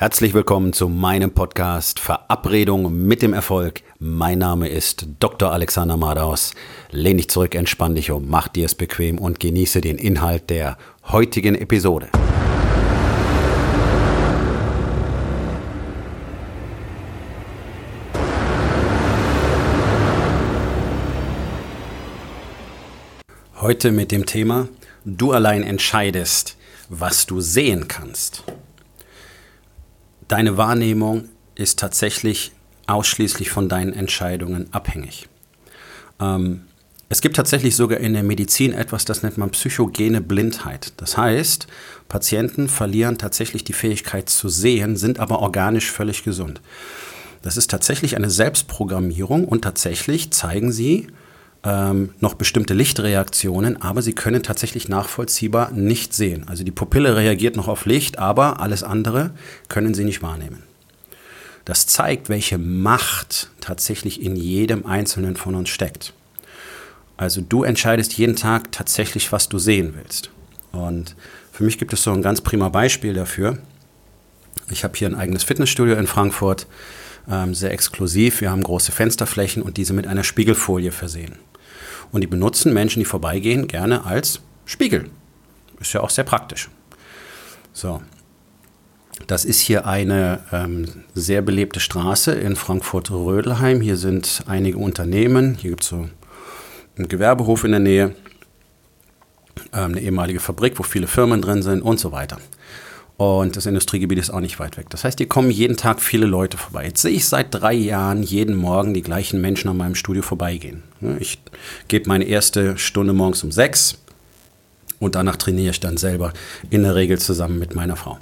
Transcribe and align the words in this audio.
Herzlich 0.00 0.32
willkommen 0.32 0.72
zu 0.72 0.88
meinem 0.88 1.32
Podcast 1.32 1.98
Verabredung 1.98 3.04
mit 3.08 3.20
dem 3.20 3.32
Erfolg. 3.32 3.82
Mein 3.98 4.38
Name 4.38 4.68
ist 4.68 5.08
Dr. 5.18 5.50
Alexander 5.50 5.96
Madaus. 5.96 6.54
Lehn 6.92 7.16
dich 7.16 7.28
zurück, 7.28 7.56
entspann 7.56 7.96
dich 7.96 8.12
um, 8.12 8.28
mach 8.28 8.46
dir 8.46 8.66
es 8.66 8.76
bequem 8.76 9.18
und 9.18 9.40
genieße 9.40 9.80
den 9.80 9.98
Inhalt 9.98 10.50
der 10.50 10.78
heutigen 11.08 11.56
Episode. 11.56 12.10
Heute 23.60 23.90
mit 23.90 24.12
dem 24.12 24.26
Thema 24.26 24.68
Du 25.04 25.32
allein 25.32 25.64
entscheidest, 25.64 26.56
was 26.88 27.26
du 27.26 27.40
sehen 27.40 27.88
kannst 27.88 28.44
deine 30.28 30.56
Wahrnehmung 30.56 31.28
ist 31.54 31.78
tatsächlich 31.78 32.52
ausschließlich 32.86 33.50
von 33.50 33.68
deinen 33.68 33.92
Entscheidungen 33.92 34.68
abhängig. 34.72 35.28
Ähm, 36.20 36.62
es 37.10 37.22
gibt 37.22 37.36
tatsächlich 37.36 37.74
sogar 37.74 38.00
in 38.00 38.12
der 38.12 38.22
Medizin 38.22 38.74
etwas, 38.74 39.06
das 39.06 39.22
nennt 39.22 39.38
man 39.38 39.50
psychogene 39.50 40.20
Blindheit. 40.20 40.92
Das 40.98 41.16
heißt, 41.16 41.66
Patienten 42.08 42.68
verlieren 42.68 43.16
tatsächlich 43.16 43.64
die 43.64 43.72
Fähigkeit 43.72 44.28
zu 44.28 44.50
sehen, 44.50 44.96
sind 44.96 45.18
aber 45.18 45.38
organisch 45.40 45.90
völlig 45.90 46.22
gesund. 46.22 46.60
Das 47.42 47.56
ist 47.56 47.70
tatsächlich 47.70 48.16
eine 48.16 48.28
Selbstprogrammierung 48.28 49.46
und 49.46 49.62
tatsächlich 49.62 50.32
zeigen 50.32 50.70
sie 50.70 51.06
ähm, 51.64 52.10
noch 52.20 52.34
bestimmte 52.34 52.74
Lichtreaktionen, 52.74 53.80
aber 53.82 54.02
sie 54.02 54.12
können 54.12 54.42
tatsächlich 54.42 54.88
nachvollziehbar 54.88 55.72
nicht 55.72 56.14
sehen. 56.14 56.44
Also 56.48 56.64
die 56.64 56.70
Pupille 56.70 57.16
reagiert 57.16 57.56
noch 57.56 57.68
auf 57.68 57.86
Licht, 57.86 58.18
aber 58.18 58.60
alles 58.60 58.82
andere 58.82 59.32
können 59.68 59.94
sie 59.94 60.04
nicht 60.04 60.22
wahrnehmen. 60.22 60.62
Das 61.64 61.86
zeigt, 61.86 62.28
welche 62.28 62.56
Macht 62.56 63.50
tatsächlich 63.60 64.22
in 64.22 64.36
jedem 64.36 64.86
Einzelnen 64.86 65.36
von 65.36 65.54
uns 65.54 65.68
steckt. 65.68 66.14
Also 67.16 67.40
du 67.40 67.64
entscheidest 67.64 68.16
jeden 68.16 68.36
Tag 68.36 68.72
tatsächlich, 68.72 69.32
was 69.32 69.48
du 69.48 69.58
sehen 69.58 69.94
willst. 69.96 70.30
Und 70.72 71.16
für 71.52 71.64
mich 71.64 71.76
gibt 71.76 71.92
es 71.92 72.02
so 72.02 72.12
ein 72.12 72.22
ganz 72.22 72.40
prima 72.40 72.68
Beispiel 72.68 73.12
dafür. 73.12 73.58
Ich 74.70 74.84
habe 74.84 74.96
hier 74.96 75.08
ein 75.08 75.14
eigenes 75.14 75.42
Fitnessstudio 75.42 75.96
in 75.96 76.06
Frankfurt, 76.06 76.66
ähm, 77.28 77.54
sehr 77.54 77.72
exklusiv. 77.72 78.40
Wir 78.40 78.50
haben 78.50 78.62
große 78.62 78.92
Fensterflächen 78.92 79.62
und 79.62 79.76
diese 79.76 79.92
mit 79.92 80.06
einer 80.06 80.24
Spiegelfolie 80.24 80.92
versehen. 80.92 81.34
Und 82.12 82.22
die 82.22 82.26
benutzen 82.26 82.72
Menschen, 82.72 83.00
die 83.00 83.04
vorbeigehen, 83.04 83.68
gerne 83.68 84.04
als 84.04 84.40
Spiegel. 84.64 85.10
Ist 85.80 85.92
ja 85.92 86.00
auch 86.00 86.10
sehr 86.10 86.24
praktisch. 86.24 86.68
So. 87.72 88.02
Das 89.26 89.44
ist 89.44 89.60
hier 89.60 89.86
eine 89.86 90.40
ähm, 90.52 90.86
sehr 91.14 91.42
belebte 91.42 91.80
Straße 91.80 92.32
in 92.32 92.56
Frankfurt-Rödelheim. 92.56 93.80
Hier 93.80 93.96
sind 93.96 94.44
einige 94.46 94.78
Unternehmen. 94.78 95.54
Hier 95.54 95.70
gibt 95.70 95.82
es 95.82 95.88
so 95.88 96.08
einen 96.96 97.08
Gewerbehof 97.08 97.64
in 97.64 97.72
der 97.72 97.80
Nähe, 97.80 98.14
ähm, 99.72 99.92
eine 99.92 100.00
ehemalige 100.00 100.40
Fabrik, 100.40 100.78
wo 100.78 100.82
viele 100.82 101.06
Firmen 101.06 101.42
drin 101.42 101.62
sind 101.62 101.82
und 101.82 101.98
so 101.98 102.12
weiter. 102.12 102.38
Und 103.18 103.56
das 103.56 103.66
Industriegebiet 103.66 104.20
ist 104.20 104.30
auch 104.30 104.38
nicht 104.38 104.60
weit 104.60 104.76
weg. 104.76 104.86
Das 104.90 105.02
heißt, 105.02 105.18
hier 105.18 105.26
kommen 105.26 105.50
jeden 105.50 105.76
Tag 105.76 106.00
viele 106.00 106.24
Leute 106.24 106.56
vorbei. 106.56 106.84
Jetzt 106.84 107.02
sehe 107.02 107.10
ich 107.10 107.26
seit 107.26 107.52
drei 107.52 107.74
Jahren 107.74 108.22
jeden 108.22 108.54
Morgen 108.54 108.94
die 108.94 109.02
gleichen 109.02 109.40
Menschen 109.40 109.68
an 109.68 109.76
meinem 109.76 109.96
Studio 109.96 110.22
vorbeigehen. 110.22 110.84
Ich 111.18 111.40
gebe 111.88 112.08
meine 112.08 112.24
erste 112.24 112.78
Stunde 112.78 113.12
morgens 113.12 113.42
um 113.42 113.50
sechs 113.50 113.98
und 115.00 115.16
danach 115.16 115.34
trainiere 115.34 115.72
ich 115.72 115.80
dann 115.80 115.96
selber 115.96 116.32
in 116.70 116.84
der 116.84 116.94
Regel 116.94 117.18
zusammen 117.18 117.58
mit 117.58 117.74
meiner 117.74 117.96
Frau. 117.96 118.18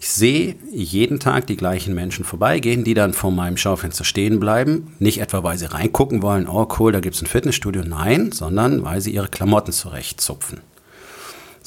Ich 0.00 0.08
sehe 0.08 0.56
jeden 0.72 1.20
Tag 1.20 1.46
die 1.46 1.56
gleichen 1.56 1.94
Menschen 1.94 2.24
vorbeigehen, 2.24 2.84
die 2.84 2.94
dann 2.94 3.12
vor 3.12 3.32
meinem 3.32 3.58
Schaufenster 3.58 4.04
stehen 4.04 4.40
bleiben. 4.40 4.94
Nicht 4.98 5.20
etwa, 5.20 5.42
weil 5.42 5.58
sie 5.58 5.70
reingucken 5.70 6.22
wollen, 6.22 6.48
oh 6.48 6.68
cool, 6.78 6.92
da 6.92 7.00
gibt 7.00 7.16
es 7.16 7.22
ein 7.22 7.26
Fitnessstudio. 7.26 7.82
Nein, 7.82 8.32
sondern 8.32 8.82
weil 8.82 9.02
sie 9.02 9.12
ihre 9.12 9.28
Klamotten 9.28 9.72
zurechtzupfen. 9.72 10.60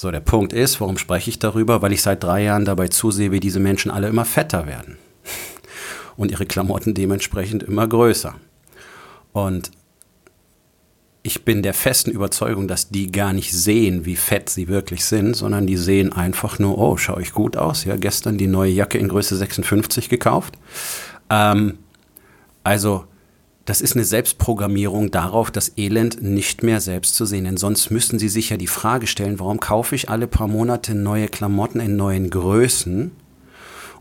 So, 0.01 0.09
der 0.09 0.19
Punkt 0.19 0.51
ist, 0.51 0.81
warum 0.81 0.97
spreche 0.97 1.29
ich 1.29 1.37
darüber? 1.37 1.83
Weil 1.83 1.93
ich 1.93 2.01
seit 2.01 2.23
drei 2.23 2.41
Jahren 2.41 2.65
dabei 2.65 2.87
zusehe, 2.87 3.31
wie 3.31 3.39
diese 3.39 3.59
Menschen 3.59 3.91
alle 3.91 4.07
immer 4.07 4.25
fetter 4.25 4.65
werden. 4.65 4.97
Und 6.17 6.31
ihre 6.31 6.47
Klamotten 6.47 6.95
dementsprechend 6.95 7.61
immer 7.61 7.87
größer. 7.87 8.33
Und 9.31 9.69
ich 11.21 11.45
bin 11.45 11.61
der 11.61 11.75
festen 11.75 12.09
Überzeugung, 12.09 12.67
dass 12.67 12.89
die 12.89 13.11
gar 13.11 13.31
nicht 13.31 13.53
sehen, 13.53 14.03
wie 14.03 14.15
fett 14.15 14.49
sie 14.49 14.67
wirklich 14.67 15.05
sind, 15.05 15.35
sondern 15.35 15.67
die 15.67 15.77
sehen 15.77 16.11
einfach 16.11 16.57
nur, 16.57 16.79
oh, 16.79 16.97
schaue 16.97 17.21
ich 17.21 17.31
gut 17.31 17.55
aus. 17.55 17.85
Ja, 17.85 17.95
gestern 17.95 18.39
die 18.39 18.47
neue 18.47 18.71
Jacke 18.71 18.97
in 18.97 19.07
Größe 19.07 19.35
56 19.35 20.09
gekauft. 20.09 20.55
Ähm, 21.29 21.77
also 22.63 23.05
das 23.65 23.81
ist 23.81 23.95
eine 23.95 24.05
Selbstprogrammierung 24.05 25.11
darauf, 25.11 25.51
das 25.51 25.77
Elend 25.77 26.21
nicht 26.21 26.63
mehr 26.63 26.81
selbst 26.81 27.15
zu 27.15 27.25
sehen. 27.25 27.45
Denn 27.45 27.57
sonst 27.57 27.91
müssten 27.91 28.17
Sie 28.17 28.29
sich 28.29 28.49
ja 28.49 28.57
die 28.57 28.67
Frage 28.67 29.07
stellen, 29.07 29.39
warum 29.39 29.59
kaufe 29.59 29.95
ich 29.95 30.09
alle 30.09 30.27
paar 30.27 30.47
Monate 30.47 30.95
neue 30.95 31.27
Klamotten 31.27 31.79
in 31.79 31.95
neuen 31.95 32.31
Größen 32.31 33.11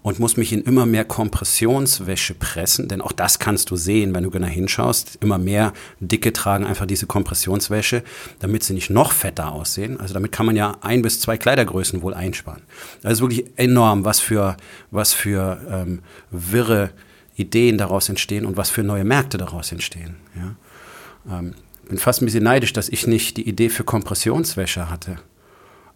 und 0.02 0.18
muss 0.18 0.38
mich 0.38 0.54
in 0.54 0.62
immer 0.62 0.86
mehr 0.86 1.04
Kompressionswäsche 1.04 2.32
pressen? 2.32 2.88
Denn 2.88 3.02
auch 3.02 3.12
das 3.12 3.38
kannst 3.38 3.70
du 3.70 3.76
sehen, 3.76 4.14
wenn 4.14 4.24
du 4.24 4.30
genau 4.30 4.46
hinschaust. 4.46 5.18
Immer 5.20 5.36
mehr 5.36 5.74
Dicke 6.00 6.32
tragen 6.32 6.64
einfach 6.64 6.86
diese 6.86 7.06
Kompressionswäsche, 7.06 8.02
damit 8.38 8.64
sie 8.64 8.72
nicht 8.72 8.88
noch 8.88 9.12
fetter 9.12 9.52
aussehen. 9.52 10.00
Also 10.00 10.14
damit 10.14 10.32
kann 10.32 10.46
man 10.46 10.56
ja 10.56 10.78
ein 10.80 11.02
bis 11.02 11.20
zwei 11.20 11.36
Kleidergrößen 11.36 12.00
wohl 12.00 12.14
einsparen. 12.14 12.62
Das 13.02 13.12
ist 13.12 13.20
wirklich 13.20 13.44
enorm, 13.56 14.06
was 14.06 14.20
für, 14.20 14.56
was 14.90 15.12
für 15.12 15.60
ähm, 15.70 16.00
wirre 16.30 16.92
Ideen 17.40 17.78
daraus 17.78 18.08
entstehen 18.08 18.46
und 18.46 18.56
was 18.56 18.70
für 18.70 18.82
neue 18.82 19.04
Märkte 19.04 19.38
daraus 19.38 19.72
entstehen. 19.72 20.16
Ja. 20.36 21.38
Ähm, 21.38 21.54
bin 21.88 21.98
fast 21.98 22.22
ein 22.22 22.26
bisschen 22.26 22.44
neidisch, 22.44 22.72
dass 22.72 22.88
ich 22.88 23.06
nicht 23.06 23.36
die 23.36 23.48
Idee 23.48 23.68
für 23.68 23.84
Kompressionswäsche 23.84 24.90
hatte. 24.90 25.16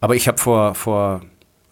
Aber 0.00 0.16
ich 0.16 0.28
habe 0.28 0.38
vor, 0.38 0.74
vor, 0.74 1.22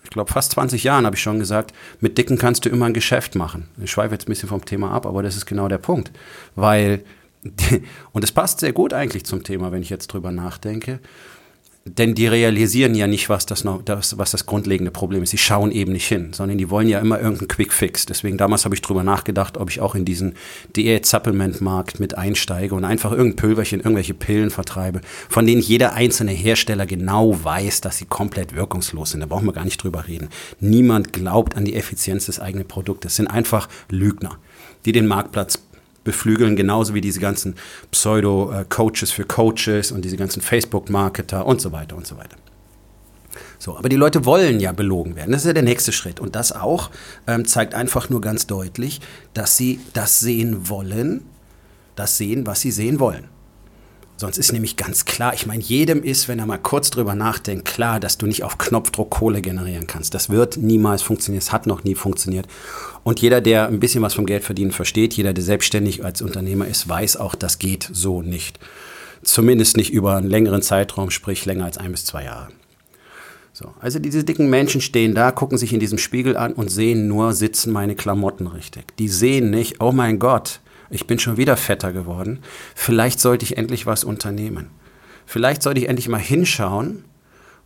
ich 0.04 0.10
glaube, 0.10 0.32
fast 0.32 0.52
20 0.52 0.84
Jahren 0.84 1.04
habe 1.04 1.16
ich 1.16 1.22
schon 1.22 1.38
gesagt, 1.38 1.74
mit 2.00 2.16
Dicken 2.16 2.38
kannst 2.38 2.64
du 2.64 2.68
immer 2.68 2.86
ein 2.86 2.94
Geschäft 2.94 3.34
machen. 3.34 3.68
Ich 3.82 3.90
schweife 3.90 4.14
jetzt 4.14 4.28
ein 4.28 4.32
bisschen 4.32 4.48
vom 4.48 4.64
Thema 4.64 4.92
ab, 4.92 5.06
aber 5.06 5.22
das 5.22 5.36
ist 5.36 5.46
genau 5.46 5.68
der 5.68 5.78
Punkt. 5.78 6.12
Weil, 6.54 7.04
und 8.12 8.24
es 8.24 8.32
passt 8.32 8.60
sehr 8.60 8.72
gut 8.72 8.94
eigentlich 8.94 9.24
zum 9.24 9.42
Thema, 9.42 9.72
wenn 9.72 9.82
ich 9.82 9.90
jetzt 9.90 10.06
drüber 10.06 10.30
nachdenke, 10.30 11.00
denn 11.84 12.14
die 12.14 12.28
realisieren 12.28 12.94
ja 12.94 13.08
nicht, 13.08 13.28
was 13.28 13.44
das, 13.44 13.64
das, 13.84 14.16
was 14.16 14.30
das 14.30 14.46
grundlegende 14.46 14.92
Problem 14.92 15.24
ist. 15.24 15.30
Sie 15.30 15.38
schauen 15.38 15.72
eben 15.72 15.92
nicht 15.92 16.06
hin, 16.06 16.32
sondern 16.32 16.56
die 16.56 16.70
wollen 16.70 16.88
ja 16.88 17.00
immer 17.00 17.18
irgendeinen 17.18 17.48
Quick-Fix. 17.48 18.06
Deswegen 18.06 18.36
damals 18.38 18.64
habe 18.64 18.76
ich 18.76 18.82
drüber 18.82 19.02
nachgedacht, 19.02 19.58
ob 19.58 19.68
ich 19.68 19.80
auch 19.80 19.96
in 19.96 20.04
diesen 20.04 20.34
Diät-Supplement-Markt 20.76 21.98
mit 21.98 22.16
einsteige 22.16 22.76
und 22.76 22.84
einfach 22.84 23.10
irgendein 23.10 23.36
Pülverchen, 23.36 23.80
irgendwelche 23.80 24.14
Pillen 24.14 24.50
vertreibe, 24.50 25.00
von 25.28 25.44
denen 25.44 25.60
jeder 25.60 25.94
einzelne 25.94 26.32
Hersteller 26.32 26.86
genau 26.86 27.42
weiß, 27.42 27.80
dass 27.80 27.98
sie 27.98 28.06
komplett 28.06 28.54
wirkungslos 28.54 29.10
sind. 29.10 29.20
Da 29.20 29.26
brauchen 29.26 29.46
wir 29.46 29.52
gar 29.52 29.64
nicht 29.64 29.82
drüber 29.82 30.06
reden. 30.06 30.28
Niemand 30.60 31.12
glaubt 31.12 31.56
an 31.56 31.64
die 31.64 31.74
Effizienz 31.74 32.26
des 32.26 32.38
eigenen 32.38 32.68
Produktes. 32.68 33.12
Es 33.12 33.16
sind 33.16 33.26
einfach 33.26 33.68
Lügner, 33.90 34.38
die 34.84 34.92
den 34.92 35.08
Marktplatz 35.08 35.58
beflügeln, 36.04 36.56
genauso 36.56 36.94
wie 36.94 37.00
diese 37.00 37.20
ganzen 37.20 37.54
Pseudo-Coaches 37.90 39.10
für 39.10 39.24
Coaches 39.24 39.92
und 39.92 40.04
diese 40.04 40.16
ganzen 40.16 40.42
Facebook-Marketer 40.42 41.46
und 41.46 41.60
so 41.60 41.72
weiter 41.72 41.96
und 41.96 42.06
so 42.06 42.16
weiter. 42.16 42.36
So, 43.58 43.76
aber 43.78 43.88
die 43.88 43.96
Leute 43.96 44.24
wollen 44.24 44.58
ja 44.58 44.72
belogen 44.72 45.14
werden. 45.14 45.30
Das 45.30 45.42
ist 45.42 45.46
ja 45.46 45.52
der 45.52 45.62
nächste 45.62 45.92
Schritt. 45.92 46.18
Und 46.18 46.34
das 46.34 46.52
auch 46.52 46.90
ähm, 47.26 47.46
zeigt 47.46 47.74
einfach 47.74 48.10
nur 48.10 48.20
ganz 48.20 48.46
deutlich, 48.46 49.00
dass 49.34 49.56
sie 49.56 49.80
das 49.92 50.20
sehen 50.20 50.68
wollen, 50.68 51.24
das 51.94 52.16
sehen, 52.16 52.46
was 52.46 52.60
sie 52.60 52.72
sehen 52.72 52.98
wollen. 52.98 53.28
Sonst 54.22 54.38
ist 54.38 54.52
nämlich 54.52 54.76
ganz 54.76 55.04
klar, 55.04 55.34
ich 55.34 55.46
meine, 55.46 55.64
jedem 55.64 56.04
ist, 56.04 56.28
wenn 56.28 56.38
er 56.38 56.46
mal 56.46 56.56
kurz 56.56 56.90
drüber 56.90 57.16
nachdenkt, 57.16 57.64
klar, 57.64 57.98
dass 57.98 58.18
du 58.18 58.28
nicht 58.28 58.44
auf 58.44 58.56
Knopfdruck 58.56 59.10
Kohle 59.10 59.42
generieren 59.42 59.88
kannst. 59.88 60.14
Das 60.14 60.30
wird 60.30 60.58
niemals 60.58 61.02
funktionieren, 61.02 61.40
es 61.40 61.50
hat 61.50 61.66
noch 61.66 61.82
nie 61.82 61.96
funktioniert. 61.96 62.46
Und 63.02 63.20
jeder, 63.20 63.40
der 63.40 63.66
ein 63.66 63.80
bisschen 63.80 64.00
was 64.00 64.14
vom 64.14 64.24
Geld 64.24 64.44
verdienen 64.44 64.70
versteht, 64.70 65.14
jeder, 65.14 65.32
der 65.32 65.42
selbstständig 65.42 66.04
als 66.04 66.22
Unternehmer 66.22 66.68
ist, 66.68 66.88
weiß 66.88 67.16
auch, 67.16 67.34
das 67.34 67.58
geht 67.58 67.90
so 67.92 68.22
nicht. 68.22 68.60
Zumindest 69.24 69.76
nicht 69.76 69.92
über 69.92 70.18
einen 70.18 70.30
längeren 70.30 70.62
Zeitraum, 70.62 71.10
sprich 71.10 71.44
länger 71.44 71.64
als 71.64 71.78
ein 71.78 71.90
bis 71.90 72.04
zwei 72.04 72.22
Jahre. 72.22 72.46
So, 73.52 73.74
also 73.80 73.98
diese 73.98 74.22
dicken 74.22 74.48
Menschen 74.48 74.80
stehen 74.80 75.16
da, 75.16 75.32
gucken 75.32 75.58
sich 75.58 75.72
in 75.72 75.80
diesem 75.80 75.98
Spiegel 75.98 76.36
an 76.36 76.52
und 76.52 76.70
sehen 76.70 77.08
nur, 77.08 77.32
sitzen 77.32 77.72
meine 77.72 77.96
Klamotten 77.96 78.46
richtig. 78.46 78.96
Die 78.98 79.08
sehen 79.08 79.50
nicht, 79.50 79.80
oh 79.80 79.90
mein 79.90 80.20
Gott, 80.20 80.60
ich 80.92 81.06
bin 81.06 81.18
schon 81.18 81.36
wieder 81.36 81.56
fetter 81.56 81.92
geworden. 81.92 82.40
Vielleicht 82.74 83.18
sollte 83.18 83.44
ich 83.44 83.56
endlich 83.56 83.86
was 83.86 84.04
unternehmen. 84.04 84.70
Vielleicht 85.24 85.62
sollte 85.62 85.80
ich 85.80 85.88
endlich 85.88 86.08
mal 86.08 86.18
hinschauen, 86.18 87.04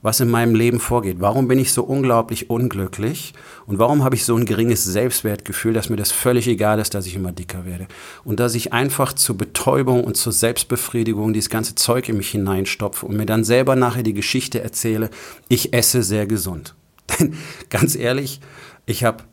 was 0.03 0.21
in 0.21 0.31
meinem 0.31 0.55
Leben 0.55 0.79
vorgeht. 0.79 1.17
Warum 1.19 1.49
bin 1.49 1.59
ich 1.59 1.73
so 1.73 1.83
unglaublich 1.83 2.51
unglücklich? 2.51 3.35
Und 3.67 3.81
warum 3.81 4.05
habe 4.05 4.15
ich 4.15 4.25
so 4.25 4.37
ein 4.37 4.45
geringes 4.45 4.85
Selbstwertgefühl, 4.85 5.73
dass 5.73 5.89
mir 5.89 5.97
das 5.97 6.13
völlig 6.13 6.47
egal 6.47 6.79
ist, 6.79 6.95
dass 6.95 7.07
ich 7.07 7.17
immer 7.17 7.33
dicker 7.33 7.65
werde? 7.65 7.89
Und 8.23 8.39
dass 8.39 8.55
ich 8.55 8.73
einfach 8.73 9.13
zur 9.15 9.37
Betäubung 9.37 10.05
und 10.05 10.17
zur 10.17 10.33
Selbstbefriedigung 10.33 11.33
dieses 11.33 11.51
ganze 11.51 11.75
Zeug 11.75 12.09
in 12.09 12.19
mich 12.19 12.31
hineinstopfe 12.31 13.07
und 13.07 13.17
mir 13.17 13.27
dann 13.27 13.43
selber 13.43 13.75
nachher 13.75 14.05
die 14.05 14.15
Geschichte 14.15 14.61
erzähle, 14.61 15.11
ich 15.49 15.73
esse 15.73 16.05
sehr 16.05 16.27
gesund. 16.27 16.77
Denn 17.19 17.37
ganz 17.71 17.97
ehrlich, 17.97 18.41
ich 18.85 19.03
habe 19.03 19.25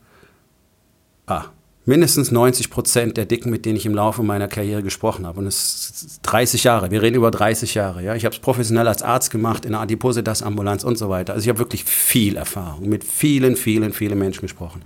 ah, 1.26 1.44
mindestens 1.86 2.30
90 2.30 2.70
Prozent 2.70 3.16
der 3.16 3.26
Dicken, 3.26 3.50
mit 3.50 3.64
denen 3.66 3.76
ich 3.76 3.86
im 3.86 3.94
Laufe 3.94 4.22
meiner 4.22 4.48
Karriere 4.48 4.82
gesprochen 4.82 5.26
habe. 5.26 5.40
Und 5.40 5.46
es 5.46 5.90
ist 5.90 6.20
30 6.22 6.64
Jahre, 6.64 6.90
wir 6.90 7.02
reden 7.02 7.16
über 7.16 7.30
30 7.30 7.74
Jahre. 7.74 8.02
Ja? 8.02 8.14
Ich 8.14 8.24
habe 8.24 8.34
es 8.34 8.40
professionell 8.40 8.88
als 8.88 9.02
Arzt 9.02 9.30
gemacht, 9.30 9.64
in 9.64 9.72
der 9.72 9.80
Adipositas-Ambulanz 9.80 10.84
und 10.84 10.96
so 10.96 11.08
weiter. 11.08 11.34
Also 11.34 11.44
ich 11.44 11.48
habe 11.48 11.58
wirklich 11.58 11.84
viel 11.84 12.36
Erfahrung, 12.36 12.88
mit 12.88 13.04
vielen, 13.04 13.56
vielen, 13.56 13.92
vielen 13.92 14.18
Menschen 14.18 14.42
gesprochen. 14.42 14.82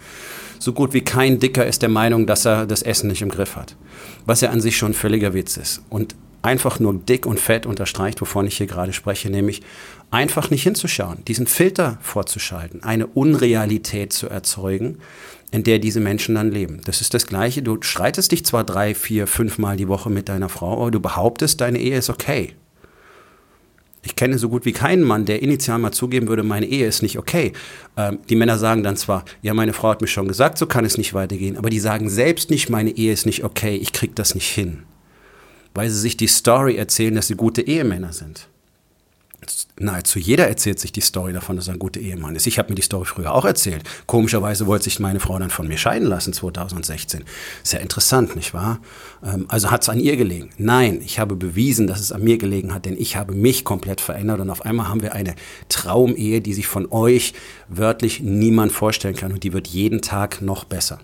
So 0.58 0.72
gut 0.72 0.92
wie 0.92 1.02
kein 1.02 1.38
Dicker 1.38 1.64
ist 1.64 1.82
der 1.82 1.88
Meinung, 1.88 2.26
dass 2.26 2.44
er 2.44 2.66
das 2.66 2.82
Essen 2.82 3.08
nicht 3.08 3.22
im 3.22 3.28
Griff 3.28 3.54
hat. 3.54 3.76
Was 4.26 4.40
ja 4.40 4.50
an 4.50 4.60
sich 4.60 4.76
schon 4.76 4.92
völliger 4.92 5.34
Witz 5.34 5.56
ist. 5.56 5.82
Und 5.88 6.16
einfach 6.48 6.80
nur 6.80 6.94
dick 6.94 7.26
und 7.26 7.38
fett 7.38 7.66
unterstreicht, 7.66 8.20
wovon 8.22 8.46
ich 8.46 8.56
hier 8.56 8.66
gerade 8.66 8.94
spreche, 8.94 9.28
nämlich 9.28 9.60
einfach 10.10 10.48
nicht 10.50 10.62
hinzuschauen, 10.62 11.22
diesen 11.26 11.46
Filter 11.46 11.98
vorzuschalten, 12.00 12.82
eine 12.82 13.06
Unrealität 13.06 14.14
zu 14.14 14.28
erzeugen, 14.28 14.98
in 15.50 15.62
der 15.62 15.78
diese 15.78 16.00
Menschen 16.00 16.34
dann 16.34 16.50
leben. 16.50 16.80
Das 16.84 17.02
ist 17.02 17.12
das 17.12 17.26
Gleiche. 17.26 17.62
Du 17.62 17.78
streitest 17.82 18.32
dich 18.32 18.44
zwar 18.44 18.64
drei, 18.64 18.94
vier, 18.94 19.26
fünf 19.26 19.58
Mal 19.58 19.76
die 19.76 19.88
Woche 19.88 20.08
mit 20.10 20.28
deiner 20.28 20.48
Frau, 20.48 20.80
aber 20.80 20.90
du 20.90 21.00
behauptest, 21.00 21.60
deine 21.60 21.78
Ehe 21.78 21.98
ist 21.98 22.10
okay. 22.10 22.54
Ich 24.02 24.16
kenne 24.16 24.38
so 24.38 24.48
gut 24.48 24.64
wie 24.64 24.72
keinen 24.72 25.02
Mann, 25.02 25.26
der 25.26 25.42
initial 25.42 25.78
mal 25.78 25.92
zugeben 25.92 26.28
würde, 26.28 26.42
meine 26.42 26.66
Ehe 26.66 26.86
ist 26.86 27.02
nicht 27.02 27.18
okay. 27.18 27.52
Ähm, 27.96 28.20
die 28.30 28.36
Männer 28.36 28.56
sagen 28.56 28.82
dann 28.82 28.96
zwar, 28.96 29.24
ja, 29.42 29.52
meine 29.52 29.74
Frau 29.74 29.90
hat 29.90 30.00
mir 30.00 30.06
schon 30.06 30.28
gesagt, 30.28 30.56
so 30.56 30.66
kann 30.66 30.86
es 30.86 30.96
nicht 30.96 31.12
weitergehen, 31.12 31.58
aber 31.58 31.68
die 31.68 31.80
sagen 31.80 32.08
selbst 32.08 32.48
nicht, 32.48 32.70
meine 32.70 32.90
Ehe 32.90 33.12
ist 33.12 33.26
nicht 33.26 33.44
okay, 33.44 33.76
ich 33.76 33.92
krieg 33.92 34.14
das 34.16 34.34
nicht 34.34 34.48
hin. 34.48 34.84
Weil 35.78 35.90
sie 35.90 36.00
sich 36.00 36.16
die 36.16 36.26
Story 36.26 36.75
erzählen, 36.75 37.14
dass 37.14 37.28
sie 37.28 37.36
gute 37.36 37.62
Ehemänner 37.62 38.12
sind 38.12 38.48
nahezu 39.78 40.19
jeder 40.19 40.48
erzählt 40.48 40.80
sich 40.80 40.92
die 40.92 41.00
Story 41.00 41.32
davon, 41.32 41.54
dass 41.54 41.69
er 41.69 41.75
ein 41.75 41.78
guter 41.78 42.00
Ehemann 42.00 42.34
ist. 42.34 42.48
Ich 42.48 42.58
habe 42.58 42.70
mir 42.70 42.75
die 42.75 42.82
Story 42.82 43.04
früher 43.04 43.32
auch 43.32 43.44
erzählt. 43.44 43.84
Komischerweise 44.06 44.66
wollte 44.66 44.84
sich 44.84 44.98
meine 44.98 45.20
Frau 45.20 45.38
dann 45.38 45.50
von 45.50 45.69
mir 45.69 45.78
scheiden 45.78 46.08
lassen 46.08 46.32
2016. 46.32 47.25
Sehr 47.62 47.80
interessant, 47.80 48.34
nicht 48.34 48.52
wahr? 48.54 48.80
Ähm, 49.25 49.46
also 49.48 49.70
hat 49.70 49.82
es 49.82 49.88
an 49.88 50.00
ihr 50.00 50.16
gelegen? 50.16 50.50
Nein, 50.58 51.00
ich 51.04 51.20
habe 51.20 51.36
bewiesen, 51.36 51.86
dass 51.86 52.00
es 52.00 52.10
an 52.10 52.25
mir 52.25 52.38
gelegen 52.38 52.75
hat, 52.75 52.84
denn 52.84 52.96
ich 52.98 53.16
habe 53.16 53.32
mich 53.32 53.64
komplett 53.64 54.00
verändert 54.00 54.40
und 54.40 54.50
auf 54.50 54.64
einmal 54.64 54.88
haben 54.88 55.02
wir 55.02 55.14
eine 55.14 55.36
Traumehe, 55.69 56.40
die 56.40 56.54
sich 56.54 56.66
von 56.66 56.90
euch 56.90 57.34
wörtlich 57.69 58.20
niemand 58.20 58.72
vorstellen 58.72 59.14
kann 59.14 59.32
und 59.32 59.44
die 59.44 59.52
wird 59.52 59.69
jeden 59.69 60.02
Tag 60.02 60.42
noch 60.42 60.64
besser. 60.64 60.98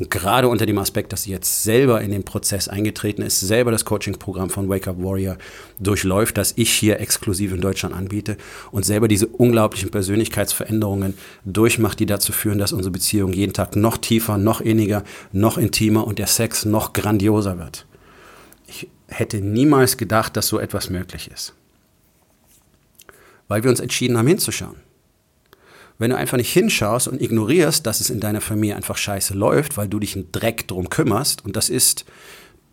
Und 0.00 0.10
gerade 0.10 0.48
unter 0.48 0.64
dem 0.64 0.78
Aspekt, 0.78 1.12
dass 1.12 1.24
sie 1.24 1.30
jetzt 1.30 1.62
selber 1.62 2.00
in 2.00 2.10
den 2.10 2.24
Prozess 2.24 2.68
eingetreten 2.68 3.20
ist, 3.20 3.38
selber 3.38 3.70
das 3.70 3.84
Coaching-Programm 3.84 4.48
von 4.48 4.66
Wake 4.70 4.88
Up 4.88 4.96
Warrior 4.98 5.36
durchläuft, 5.78 6.38
das 6.38 6.54
ich 6.56 6.72
hier 6.72 7.00
exklusiv 7.00 7.52
in 7.52 7.60
Deutschland 7.60 7.94
anbiete 7.94 8.38
und 8.72 8.86
selber 8.86 9.08
diese 9.08 9.26
unglaublichen 9.26 9.90
Persönlichkeitsveränderungen 9.90 11.18
durchmacht, 11.44 12.00
die 12.00 12.06
dazu 12.06 12.32
führen, 12.32 12.58
dass 12.58 12.72
unsere 12.72 12.92
Beziehung 12.92 13.34
jeden 13.34 13.52
Tag 13.52 13.76
noch 13.76 13.98
tiefer, 13.98 14.38
noch 14.38 14.62
inniger, 14.62 15.04
noch 15.32 15.58
intimer 15.58 16.06
und 16.06 16.18
der 16.18 16.28
Sex 16.28 16.64
noch 16.64 16.94
grandioser 16.94 17.58
wird. 17.58 17.84
Ich 18.68 18.88
hätte 19.06 19.42
niemals 19.42 19.98
gedacht, 19.98 20.34
dass 20.34 20.48
so 20.48 20.58
etwas 20.58 20.88
möglich 20.88 21.30
ist. 21.30 21.52
Weil 23.48 23.64
wir 23.64 23.70
uns 23.70 23.80
entschieden 23.80 24.16
haben 24.16 24.28
hinzuschauen. 24.28 24.76
Wenn 26.00 26.10
du 26.10 26.16
einfach 26.16 26.38
nicht 26.38 26.50
hinschaust 26.50 27.08
und 27.08 27.20
ignorierst, 27.20 27.86
dass 27.86 28.00
es 28.00 28.08
in 28.08 28.20
deiner 28.20 28.40
Familie 28.40 28.74
einfach 28.74 28.96
scheiße 28.96 29.34
läuft, 29.34 29.76
weil 29.76 29.86
du 29.86 30.00
dich 30.00 30.16
einen 30.16 30.32
Dreck 30.32 30.66
drum 30.66 30.88
kümmerst, 30.88 31.44
und 31.44 31.56
das 31.56 31.68
ist 31.68 32.06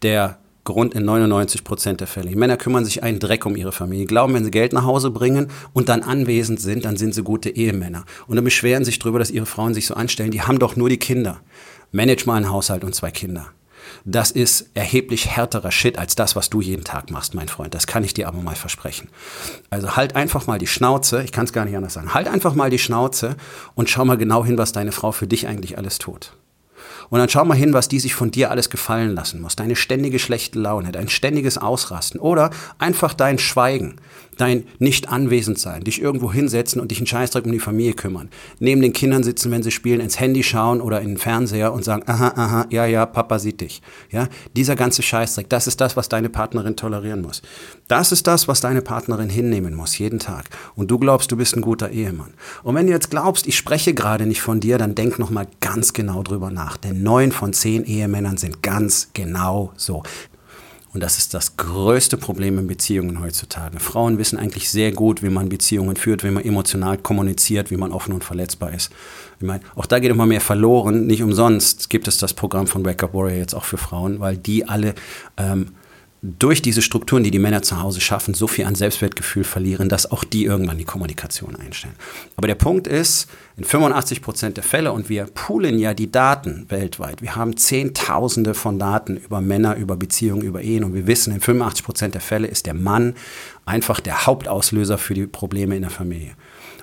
der 0.02 0.40
Grund 0.64 0.96
in 0.96 1.04
99 1.04 1.66
Prozent 1.66 2.00
der 2.00 2.08
Fälle. 2.08 2.30
Die 2.30 2.36
Männer 2.38 2.56
kümmern 2.56 2.86
sich 2.86 3.04
einen 3.04 3.20
Dreck 3.20 3.46
um 3.46 3.58
ihre 3.58 3.74
Familie, 3.74 4.06
glauben, 4.06 4.34
wenn 4.34 4.46
sie 4.46 4.52
Geld 4.52 4.72
nach 4.72 4.86
Hause 4.86 5.12
bringen 5.12 5.48
und 5.74 5.90
dann 5.90 6.04
anwesend 6.04 6.62
sind, 6.62 6.86
dann 6.86 6.96
sind 6.96 7.14
sie 7.14 7.24
gute 7.24 7.50
Ehemänner. 7.50 8.06
Und 8.28 8.38
dann 8.38 8.46
beschweren 8.46 8.86
sich 8.86 8.98
darüber, 8.98 9.20
dass 9.20 9.30
ihre 9.30 9.46
Frauen 9.46 9.74
sich 9.74 9.88
so 9.88 9.96
anstellen, 9.96 10.32
die 10.32 10.42
haben 10.42 10.60
doch 10.60 10.78
nur 10.78 10.88
die 10.88 10.98
Kinder. 10.98 11.42
Manage 11.92 12.26
mal 12.26 12.36
einen 12.36 12.50
Haushalt 12.50 12.86
und 12.86 12.96
zwei 12.96 13.12
Kinder 13.12 13.48
das 14.06 14.32
ist 14.32 14.70
erheblich 14.74 15.28
härterer 15.28 15.72
Shit 15.72 15.98
als 15.98 16.16
das, 16.16 16.36
was 16.36 16.50
du 16.50 16.62
jeden 16.62 16.84
Tag 16.84 17.12
machst, 17.12 17.34
mein 17.34 17.48
Freund. 17.48 17.74
Das 17.74 17.88
kann 17.88 18.04
ich 18.04 18.14
dir 18.14 18.28
aber 18.28 18.42
mal 18.42 18.56
versprechen. 18.56 19.10
Also 19.70 19.96
halt 19.96 20.16
einfach 20.16 20.48
mal 20.48 20.60
die 20.60 20.68
Schnauze, 20.68 21.24
ich 21.24 21.32
kann 21.32 21.46
es 21.46 21.54
gar 21.54 21.66
nicht 21.66 21.76
anders 21.76 21.94
sagen, 21.94 22.14
halt 22.14 22.28
einfach 22.28 22.56
mal 22.56 22.70
die 22.70 22.80
Schnauze 22.80 23.36
und 23.76 23.90
schau 23.90 24.06
mal 24.06 24.18
genau 24.18 24.46
hin, 24.46 24.58
was 24.58 24.72
deine 24.72 24.92
Frau 24.92 25.12
für 25.12 25.28
dich 25.28 25.48
eigentlich 25.48 25.78
alles 25.78 25.98
tut. 25.98 26.34
Und 27.10 27.20
dann 27.20 27.30
schau 27.30 27.46
mal 27.46 27.56
hin, 27.56 27.74
was 27.74 27.88
die 27.88 28.00
sich 28.00 28.16
von 28.16 28.32
dir 28.32 28.52
alles 28.52 28.70
gefallen 28.70 29.16
lassen 29.16 29.42
muss. 29.42 29.56
Deine 29.56 29.76
ständige 29.76 30.20
schlechte 30.20 30.60
Laune, 30.60 30.92
dein 30.92 31.10
ständiges 31.10 31.58
Ausrasten 31.58 32.20
oder 32.20 32.50
einfach 32.80 33.14
dein 33.14 33.40
Schweigen 33.40 33.96
dein 34.38 34.66
nicht 34.80 35.10
anwesend 35.10 35.60
sein, 35.60 35.84
dich 35.84 36.02
irgendwo 36.02 36.32
hinsetzen 36.32 36.82
und 36.82 36.92
dich 36.92 37.00
einen 37.00 37.08
Scheißdreck 37.08 37.46
um 37.46 37.52
die 37.52 37.60
Familie 37.60 37.94
kümmern. 37.94 38.30
Neben 38.60 38.82
den 38.82 38.94
Kindern 38.94 39.24
sitzen, 39.24 39.52
wenn 39.52 39.64
sie 39.64 39.72
spielen, 39.72 40.00
ins 40.00 40.20
Handy 40.20 40.44
schauen 40.44 40.82
oder 40.82 41.02
in 41.02 41.10
den 41.10 41.18
Fernseher 41.18 41.74
und 41.74 41.84
sagen, 41.84 42.04
aha, 42.06 42.34
aha, 42.36 42.68
ja, 42.70 42.86
ja, 42.86 43.06
Papa 43.06 43.40
sieht 43.40 43.62
dich. 43.62 43.82
Ja, 44.12 44.28
dieser 44.56 44.76
ganze 44.76 45.02
Scheißdreck, 45.02 45.50
das 45.50 45.68
ist 45.68 45.82
das, 45.82 45.98
was 45.98 46.10
deine 46.10 46.30
Partnerin 46.30 46.76
tolerieren 46.76 47.22
muss. 47.22 47.42
Das 47.88 48.12
ist 48.12 48.28
das, 48.28 48.48
was 48.48 48.62
deine 48.62 48.82
Partnerin 48.82 49.30
hinnehmen 49.30 49.74
muss, 49.76 49.98
jeden 49.98 50.20
Tag. 50.20 50.46
Und 50.76 50.92
du 50.92 51.00
glaubst, 51.00 51.32
du 51.32 51.38
bist 51.38 51.56
ein 51.56 51.62
guter 51.62 51.90
Ehemann. 51.90 52.34
Und 52.64 52.76
wenn 52.76 52.88
du 52.88 52.94
jetzt 52.94 53.10
glaubst, 53.10 53.48
ich 53.48 53.58
spreche 53.58 53.94
gerade 53.94 54.26
nicht 54.26 54.42
von 54.42 54.60
dir, 54.60 54.78
dann 54.78 54.96
denk 54.96 55.20
noch 55.20 55.30
mal 55.30 55.48
ganz 55.60 55.94
genau 55.94 56.24
drüber 56.24 56.52
nach. 56.52 56.78
Denn 56.78 57.04
neun 57.04 57.32
von 57.32 57.54
zehn 57.54 57.84
Ehemännern 57.86 58.38
sind 58.38 58.62
ganz 58.62 59.10
genau 59.14 59.72
so. 59.78 60.04
Und 60.94 61.04
das 61.04 61.18
ist 61.18 61.34
das 61.34 61.58
größte 61.58 62.18
Problem 62.18 62.58
in 62.58 62.68
Beziehungen 62.68 63.22
heutzutage. 63.22 63.80
Frauen 63.80 64.18
wissen 64.18 64.40
eigentlich 64.40 64.70
sehr 64.70 64.92
gut, 64.92 65.22
wie 65.22 65.30
man 65.30 65.50
Beziehungen 65.50 65.96
führt, 65.96 66.24
wie 66.24 66.32
man 66.32 66.44
emotional 66.44 66.98
kommuniziert, 66.98 67.72
wie 67.72 67.78
man 67.78 67.92
offen 67.92 68.14
und 68.14 68.24
verletzbar 68.24 68.74
ist. 68.74 68.92
Ich 69.40 69.46
meine, 69.46 69.62
auch 69.76 69.86
da 69.86 70.00
geht 70.00 70.12
immer 70.12 70.26
mehr 70.26 70.42
verloren. 70.42 71.06
Nicht 71.06 71.22
umsonst 71.22 71.90
gibt 71.90 72.08
es 72.08 72.18
das 72.18 72.34
Programm 72.34 72.68
von 72.68 72.86
Wake 72.86 73.04
Up 73.04 73.14
Warrior 73.14 73.38
jetzt 73.38 73.54
auch 73.54 73.66
für 73.66 73.78
Frauen, 73.78 74.20
weil 74.20 74.38
die 74.38 74.68
alle 74.68 74.96
ähm, 75.38 75.74
durch 76.24 76.64
diese 76.64 76.82
Strukturen, 76.82 77.24
die 77.24 77.32
die 77.32 77.40
Männer 77.40 77.62
zu 77.62 77.80
Hause 77.80 78.02
schaffen, 78.02 78.34
so 78.34 78.48
viel 78.48 78.66
an 78.66 78.74
Selbstwertgefühl 78.74 79.44
verlieren, 79.44 79.88
dass 79.88 80.10
auch 80.10 80.24
die 80.24 80.46
irgendwann 80.46 80.80
die 80.80 80.84
Kommunikation 80.84 81.56
einstellen. 81.56 81.94
Aber 82.36 82.48
der 82.48 82.56
Punkt 82.56 82.88
ist, 82.88 83.30
in 83.56 83.64
85 83.64 84.22
Prozent 84.22 84.58
der 84.58 84.64
Fälle, 84.64 84.92
und 84.92 85.10
wir 85.10 85.26
poolen 85.26 85.78
ja 85.78 85.94
die 85.94 86.12
Daten 86.12 86.66
weltweit, 86.70 87.22
wir 87.22 87.36
haben 87.36 87.56
Zehntausende 87.56 88.56
von 88.56 88.80
Daten 88.80 89.18
über 89.18 89.42
Männer, 89.42 89.76
über 89.76 89.96
Beziehungen, 89.96 90.42
über 90.42 90.64
Ehen, 90.64 90.84
und 90.84 90.96
wir 90.96 91.06
wissen, 91.06 91.34
in 91.34 91.40
85 91.40 91.86
Prozent 91.86 92.14
der 92.16 92.22
Fälle 92.22 92.48
ist 92.48 92.66
der 92.66 92.74
Mann 92.74 93.14
einfach 93.66 94.00
der 94.00 94.26
Hauptauslöser 94.26 94.98
für 94.98 95.14
die 95.14 95.28
Probleme 95.28 95.76
in 95.76 95.84
der 95.84 95.92
Familie. 95.92 96.34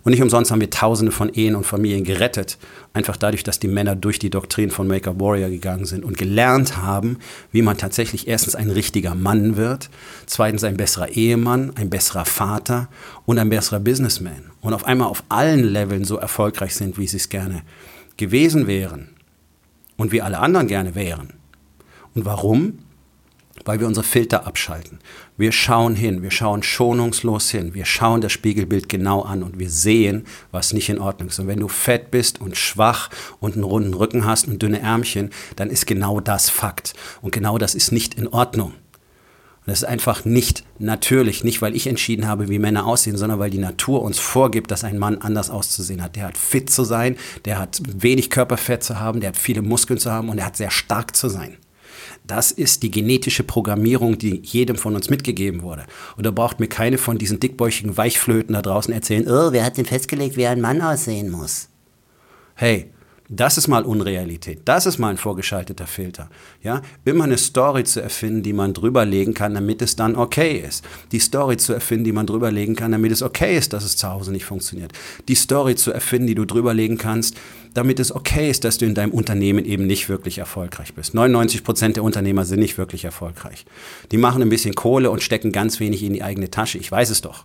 Und 0.05 0.11
nicht 0.11 0.23
umsonst 0.23 0.51
haben 0.51 0.61
wir 0.61 0.69
Tausende 0.69 1.13
von 1.13 1.31
Ehen 1.33 1.55
und 1.55 1.65
Familien 1.65 2.05
gerettet, 2.05 2.59
einfach 2.93 3.17
dadurch, 3.17 3.43
dass 3.43 3.59
die 3.59 3.69
Männer 3.69 3.97
durch 3.97 4.19
die 4.19 4.29
Doktrin 4.29 4.71
von 4.71 4.87
Make-up 4.87 5.19
Warrior 5.19 5.49
gegangen 5.49 5.87
sind 5.87 6.05
und 6.05 6.19
gelernt 6.19 6.77
haben, 6.77 7.19
wie 7.53 7.63
man 7.63 7.79
tatsächlich 7.79 8.29
erstens 8.29 8.55
ein 8.55 8.69
richtiger 8.69 9.15
Mann 9.15 9.57
wird, 9.57 9.89
zweitens 10.27 10.63
ein 10.63 10.77
besserer 10.77 11.09
Ehemann, 11.09 11.73
ein 11.77 11.89
besserer 11.89 12.27
Vater 12.27 12.89
und 13.25 13.39
ein 13.39 13.49
besserer 13.49 13.81
Businessman. 13.81 14.51
Und 14.61 14.75
auf 14.75 14.85
einmal 14.85 15.09
auf 15.09 15.25
allen 15.31 15.65
Leveln 15.65 16.05
so 16.05 16.19
erfolgreich 16.19 16.75
sind, 16.75 16.99
wie 16.99 17.07
sie 17.07 17.17
es 17.17 17.31
gerne 17.31 17.63
gewesen 18.19 18.67
wären 18.67 19.09
und 19.97 20.13
wie 20.13 20.21
alle 20.21 20.39
anderen 20.39 20.69
gerne 20.69 20.95
wären. 20.95 21.33
Und 22.15 22.27
warum? 22.27 22.81
Weil 23.65 23.81
wir 23.81 23.87
unsere 23.87 24.05
Filter 24.05 24.47
abschalten. 24.47 24.99
Wir 25.37 25.53
schauen 25.53 25.97
hin, 25.97 26.23
wir 26.23 26.31
schauen 26.31 26.63
schonungslos 26.63 27.51
hin, 27.51 27.75
wir 27.75 27.85
schauen 27.85 28.21
das 28.21 28.33
Spiegelbild 28.33 28.89
genau 28.89 29.23
an 29.23 29.43
und 29.43 29.59
wir 29.59 29.71
sehen, 29.71 30.25
was 30.51 30.73
nicht 30.73 30.89
in 30.89 30.99
Ordnung 30.99 31.29
ist. 31.29 31.39
Und 31.39 31.49
wenn 31.49 31.61
du 31.61 31.69
fett 31.69 32.11
bist 32.11 32.41
und 32.41 32.57
schwach 32.57 33.11
und 33.41 33.55
einen 33.55 33.65
runden 33.65 33.95
Rücken 33.95 34.25
hast 34.25 34.47
und 34.47 34.63
dünne 34.63 34.81
Ärmchen, 34.81 35.31
dann 35.57 35.71
ist 35.71 35.87
genau 35.87 36.21
das 36.21 36.51
Fakt. 36.51 36.95
Und 37.23 37.33
genau 37.33 37.59
das 37.59 37.75
ist 37.75 37.93
nicht 37.93 38.15
in 38.15 38.29
Ordnung. 38.29 38.73
Und 39.67 39.71
das 39.71 39.79
ist 39.79 39.89
einfach 39.89 40.27
nicht 40.27 40.63
natürlich, 40.79 41.43
nicht 41.43 41.63
weil 41.63 41.75
ich 41.75 41.87
entschieden 41.87 42.29
habe, 42.29 42.51
wie 42.51 42.59
Männer 42.59 42.87
aussehen, 42.87 43.17
sondern 43.17 43.39
weil 43.39 43.49
die 43.49 43.59
Natur 43.59 44.03
uns 44.03 44.19
vorgibt, 44.19 44.71
dass 44.71 44.85
ein 44.85 44.99
Mann 44.99 45.19
anders 45.19 45.49
auszusehen 45.49 46.03
hat. 46.03 46.17
Der 46.17 46.27
hat 46.27 46.37
fit 46.37 46.69
zu 46.69 46.85
sein, 46.85 47.17
der 47.47 47.59
hat 47.59 47.81
wenig 47.87 48.29
Körperfett 48.29 48.85
zu 48.85 49.01
haben, 49.01 49.21
der 49.21 49.29
hat 49.29 49.39
viele 49.39 49.63
Muskeln 49.63 49.99
zu 49.99 50.13
haben 50.13 50.29
und 50.29 50.37
der 50.37 50.45
hat 50.45 50.59
sehr 50.59 50.71
stark 50.71 51.17
zu 51.17 51.31
sein. 51.31 51.57
Das 52.27 52.51
ist 52.51 52.83
die 52.83 52.91
genetische 52.91 53.45
Programmierung, 53.45 54.17
die 54.17 54.41
jedem 54.43 54.77
von 54.77 54.95
uns 54.95 55.11
mitgegeben 55.11 55.63
wurde. 55.63 55.85
Und 56.17 56.25
da 56.25 56.31
braucht 56.31 56.59
mir 56.59 56.69
keine 56.69 56.97
von 56.97 57.19
diesen 57.19 57.39
dickbäuchigen 57.39 57.99
Weichflöten 57.99 58.55
da 58.55 58.63
draußen 58.63 58.95
erzählen, 58.95 59.29
oh, 59.29 59.53
wer 59.53 59.65
hat 59.65 59.77
denn 59.77 59.85
festgelegt, 59.85 60.37
wie 60.37 60.47
ein 60.47 60.63
Mann 60.63 60.81
aussehen 60.81 61.31
muss? 61.31 61.69
Hey, 62.55 62.91
das 63.29 63.57
ist 63.57 63.69
mal 63.69 63.85
Unrealität. 63.85 64.61
Das 64.67 64.85
ist 64.85 64.99
mal 64.99 65.09
ein 65.09 65.17
vorgeschalteter 65.17 65.87
Filter. 65.87 66.29
Ja, 66.63 66.83
immer 67.05 67.25
eine 67.25 67.39
Story 67.39 67.85
zu 67.85 68.03
erfinden, 68.03 68.43
die 68.43 68.53
man 68.53 68.75
drüberlegen 68.75 69.33
kann, 69.33 69.55
damit 69.55 69.81
es 69.81 69.97
dann 69.97 70.15
okay 70.15 70.59
ist. 70.59 70.85
Die 71.11 71.19
Story 71.19 71.57
zu 71.57 71.73
erfinden, 71.73 72.05
die 72.05 72.13
man 72.13 72.27
drüberlegen 72.27 72.77
kann, 72.77 72.93
damit 72.93 73.13
es 73.13 73.23
okay 73.23 73.57
ist, 73.57 73.73
dass 73.73 73.85
es 73.85 73.97
zu 73.97 74.09
Hause 74.09 74.31
nicht 74.31 74.45
funktioniert. 74.45 74.93
Die 75.29 75.35
Story 75.35 75.75
zu 75.75 75.91
erfinden, 75.91 76.27
die 76.27 76.35
du 76.35 76.45
drüberlegen 76.45 76.99
kannst, 76.99 77.37
damit 77.73 77.99
es 77.99 78.15
okay 78.15 78.51
ist, 78.51 78.65
dass 78.65 78.79
du 78.79 78.85
in 78.85 78.95
deinem 78.95 79.13
Unternehmen 79.13 79.65
eben 79.65 79.87
nicht 79.87 80.09
wirklich 80.09 80.39
erfolgreich 80.39 80.95
bist. 80.95 81.15
99 81.15 81.65
Prozent 81.65 81.97
der 81.97 82.05
Unternehmer 82.05 82.45
sind 82.45 82.61
nicht 82.61 82.77
wirklich 82.79 83.05
erfolgreich. 83.05 83.65
Die 84.13 84.19
machen 84.19 84.43
ein 84.43 84.49
bisschen 84.51 84.75
Kohle 84.75 85.11
und 85.11 85.23
stecken 85.23 85.51
ganz 85.51 85.81
wenig 85.81 86.03
in 86.03 86.13
die 86.13 86.23
eigene 86.23 86.51
Tasche. 86.51 86.79
Ich 86.79 86.91
weiß 86.91 87.11
es 87.11 87.23
doch. 87.23 87.45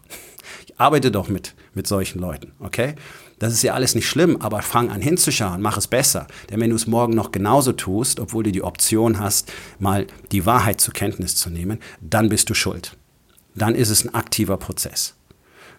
Ich 0.66 0.80
arbeite 0.80 1.12
doch 1.12 1.30
mit, 1.30 1.56
mit 1.74 1.88
solchen 1.88 2.20
Leuten, 2.20 2.54
okay? 2.60 2.96
Das 3.40 3.54
ist 3.54 3.64
ja 3.64 3.74
alles 3.74 3.96
nicht 3.96 4.08
schlimm, 4.08 4.38
aber 4.42 4.62
fang 4.62 4.90
an 4.90 5.02
hinzuschauen, 5.02 5.62
mach 5.62 5.78
es 5.78 5.88
besser. 5.88 6.28
Denn 6.50 6.60
wenn 6.60 6.70
du 6.70 6.76
es 6.76 6.88
morgen 6.88 7.16
noch 7.16 7.32
genauso 7.32 7.72
tust, 7.72 8.20
obwohl 8.20 8.44
du 8.44 8.52
die 8.52 8.64
Option 8.64 9.20
hast, 9.20 9.52
mal 9.80 10.08
die 10.32 10.46
Wahrheit 10.46 10.82
zur 10.82 10.94
Kenntnis 10.94 11.36
zu 11.36 11.50
nehmen, 11.50 11.80
dann 12.02 12.30
bist 12.30 12.50
du 12.50 12.54
schuld. 12.54 12.98
Dann 13.56 13.76
ist 13.76 13.90
es 13.90 14.04
ein 14.04 14.14
aktiver 14.14 14.58
Prozess. 14.58 15.16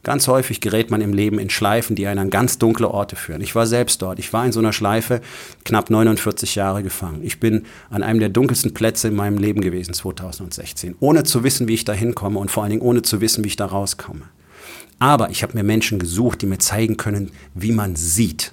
Ganz 0.02 0.28
häufig 0.28 0.62
gerät 0.62 0.90
man 0.90 1.02
im 1.02 1.12
Leben 1.12 1.38
in 1.38 1.50
Schleifen, 1.50 1.94
die 1.94 2.06
einen 2.06 2.20
an 2.20 2.30
ganz 2.30 2.56
dunkle 2.56 2.88
Orte 2.88 3.16
führen. 3.16 3.42
Ich 3.42 3.54
war 3.54 3.66
selbst 3.66 4.00
dort. 4.00 4.18
Ich 4.18 4.32
war 4.32 4.46
in 4.46 4.52
so 4.52 4.60
einer 4.60 4.72
Schleife 4.72 5.20
knapp 5.64 5.90
49 5.90 6.54
Jahre 6.54 6.82
gefangen. 6.82 7.20
Ich 7.22 7.38
bin 7.38 7.64
an 7.90 8.02
einem 8.02 8.18
der 8.18 8.30
dunkelsten 8.30 8.72
Plätze 8.72 9.08
in 9.08 9.14
meinem 9.14 9.36
Leben 9.36 9.60
gewesen 9.60 9.92
2016, 9.92 10.96
ohne 11.00 11.24
zu 11.24 11.44
wissen, 11.44 11.68
wie 11.68 11.74
ich 11.74 11.84
da 11.84 11.92
hinkomme 11.92 12.38
und 12.38 12.50
vor 12.50 12.62
allen 12.62 12.70
Dingen 12.70 12.82
ohne 12.82 13.02
zu 13.02 13.20
wissen, 13.20 13.44
wie 13.44 13.48
ich 13.48 13.56
da 13.56 13.66
rauskomme. 13.66 14.22
Aber 14.98 15.30
ich 15.30 15.42
habe 15.42 15.54
mir 15.54 15.62
Menschen 15.62 15.98
gesucht, 15.98 16.42
die 16.42 16.46
mir 16.46 16.58
zeigen 16.58 16.96
können, 16.96 17.32
wie 17.54 17.72
man 17.72 17.96
sieht. 17.96 18.52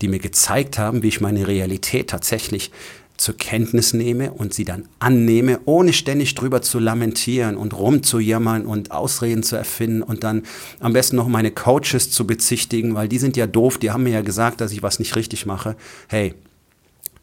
Die 0.00 0.08
mir 0.08 0.18
gezeigt 0.18 0.78
haben, 0.78 1.02
wie 1.02 1.08
ich 1.08 1.20
meine 1.20 1.46
Realität 1.46 2.10
tatsächlich 2.10 2.72
zur 3.16 3.36
Kenntnis 3.36 3.94
nehme 3.94 4.32
und 4.32 4.52
sie 4.52 4.64
dann 4.64 4.88
annehme, 4.98 5.60
ohne 5.64 5.92
ständig 5.92 6.34
drüber 6.34 6.60
zu 6.60 6.78
lamentieren 6.78 7.56
und 7.56 7.72
rumzujammern 7.72 8.66
und 8.66 8.90
Ausreden 8.90 9.44
zu 9.44 9.54
erfinden 9.54 10.02
und 10.02 10.24
dann 10.24 10.42
am 10.80 10.92
besten 10.92 11.16
noch 11.16 11.28
meine 11.28 11.52
Coaches 11.52 12.10
zu 12.10 12.26
bezichtigen, 12.26 12.94
weil 12.94 13.08
die 13.08 13.18
sind 13.18 13.36
ja 13.36 13.46
doof, 13.46 13.78
die 13.78 13.92
haben 13.92 14.02
mir 14.02 14.12
ja 14.12 14.22
gesagt, 14.22 14.60
dass 14.60 14.72
ich 14.72 14.82
was 14.82 14.98
nicht 14.98 15.14
richtig 15.14 15.46
mache. 15.46 15.76
Hey, 16.08 16.34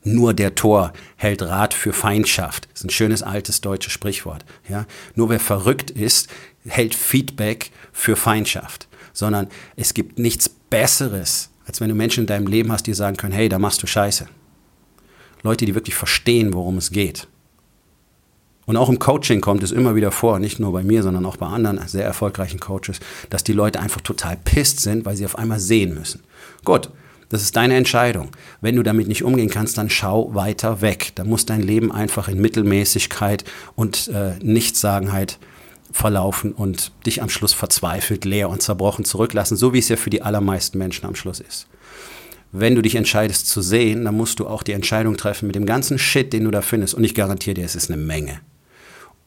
nur 0.04 0.34
der 0.34 0.56
Tor 0.56 0.94
hält 1.18 1.42
Rat 1.42 1.74
für 1.74 1.94
Feindschaft. 1.94 2.68
Das 2.72 2.82
ist 2.82 2.86
ein 2.86 2.90
schönes 2.90 3.24
altes 3.24 3.62
deutsches 3.62 3.94
Sprichwort. 3.94 4.46
Ja? 4.68 4.86
Nur 5.16 5.30
wer 5.30 5.40
verrückt 5.40 5.92
ist, 5.92 6.30
hält 6.66 6.96
Feedback 6.96 7.72
für 7.92 8.16
Feindschaft. 8.16 8.88
Sondern 9.14 9.48
es 9.76 9.94
gibt 9.94 10.20
nichts 10.20 10.50
Besseres, 10.50 11.50
als 11.66 11.82
wenn 11.82 11.90
du 11.90 11.96
Menschen 11.96 12.22
in 12.22 12.28
deinem 12.28 12.48
Leben 12.48 12.72
hast, 12.72 12.88
die 12.88 12.94
sagen 12.94 13.18
können, 13.18 13.34
hey, 13.34 13.50
da 13.50 13.60
machst 13.60 13.84
du 13.84 13.88
Scheiße. 13.88 14.28
Leute, 15.44 15.66
die 15.66 15.76
wirklich 15.76 15.96
verstehen, 15.96 16.54
worum 16.54 16.78
es 16.78 16.92
geht. 16.92 17.28
Und 18.66 18.78
auch 18.78 18.90
im 18.90 19.00
Coaching 19.00 19.42
kommt 19.42 19.64
es 19.64 19.72
immer 19.72 19.96
wieder 19.96 20.12
vor, 20.12 20.38
nicht 20.38 20.60
nur 20.60 20.72
bei 20.72 20.84
mir, 20.84 21.02
sondern 21.02 21.26
auch 21.26 21.38
bei 21.38 21.48
anderen 21.48 21.86
sehr 21.88 22.06
erfolgreichen 22.06 22.60
Coaches, 22.60 23.00
dass 23.32 23.44
die 23.44 23.54
Leute 23.54 23.80
einfach 23.80 24.02
total 24.02 24.38
pisst 24.38 24.80
sind, 24.82 25.06
weil 25.06 25.16
sie 25.16 25.26
auf 25.26 25.40
einmal 25.40 25.60
sehen 25.60 25.96
müssen. 25.96 26.22
Gut, 26.64 26.92
das 27.30 27.42
ist 27.42 27.56
deine 27.56 27.76
Entscheidung. 27.76 28.30
Wenn 28.60 28.76
du 28.76 28.84
damit 28.84 29.08
nicht 29.08 29.24
umgehen 29.24 29.50
kannst, 29.50 29.78
dann 29.78 29.90
schau 29.90 30.34
weiter 30.34 30.82
weg. 30.82 31.12
Da 31.16 31.24
muss 31.24 31.46
dein 31.46 31.62
Leben 31.62 31.92
einfach 31.92 32.28
in 32.28 32.42
Mittelmäßigkeit 32.42 33.44
und 33.76 34.08
äh, 34.10 34.34
Nichtsagenheit 34.42 35.40
verlaufen 35.92 36.52
und 36.52 36.92
dich 37.06 37.22
am 37.22 37.30
Schluss 37.30 37.54
verzweifelt, 37.54 38.26
leer 38.26 38.50
und 38.50 38.62
zerbrochen 38.62 39.06
zurücklassen, 39.06 39.58
so 39.58 39.74
wie 39.74 39.80
es 39.80 39.90
ja 39.90 39.96
für 39.96 40.10
die 40.10 40.22
allermeisten 40.22 40.78
Menschen 40.78 41.06
am 41.06 41.16
Schluss 41.16 41.40
ist 41.40 41.68
wenn 42.52 42.76
du 42.76 42.82
dich 42.82 42.96
entscheidest 42.96 43.48
zu 43.48 43.62
sehen, 43.62 44.06
dann 44.06 44.16
musst 44.18 44.40
du 44.40 44.48
auch 44.48 44.64
die 44.64 44.72
Entscheidung 44.72 45.18
treffen, 45.18 45.48
mit 45.48 45.56
dem 45.56 45.66
ganzen 45.66 46.00
Shit, 46.00 46.34
den 46.34 46.46
du 46.46 46.52
da 46.52 46.62
findest, 46.62 46.94
und 46.94 47.04
ich 47.04 47.14
garantiere 47.14 47.56
dir, 47.56 47.66
es 47.66 47.76
ist 47.76 47.92
eine 47.92 48.02
Menge, 48.02 48.42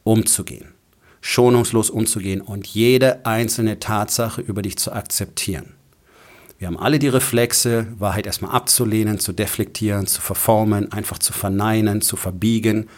umzugehen. 0.03 0.75
Schonungslos 1.21 1.89
umzugehen 1.89 2.41
und 2.41 2.67
jede 2.67 3.25
einzelne 3.25 3.79
Tatsache 3.79 4.41
über 4.41 4.63
dich 4.63 4.77
zu 4.77 4.93
akzeptieren. 4.93 5.75
Wir 6.63 6.69
haben 6.69 6.79
alle 6.79 7.01
die 7.01 7.09
Reflexe, 7.09 7.89
Wahrheit 7.99 8.25
erstmal 8.25 8.53
abzulehnen, 8.53 9.19
zu 9.19 9.33
deflektieren, 9.33 10.07
zu 10.07 10.21
verformen, 10.21 10.93
einfach 10.93 11.19
zu 11.19 11.33
verneinen, 11.33 12.03
zu 12.03 12.15
verbiegen. 12.15 12.89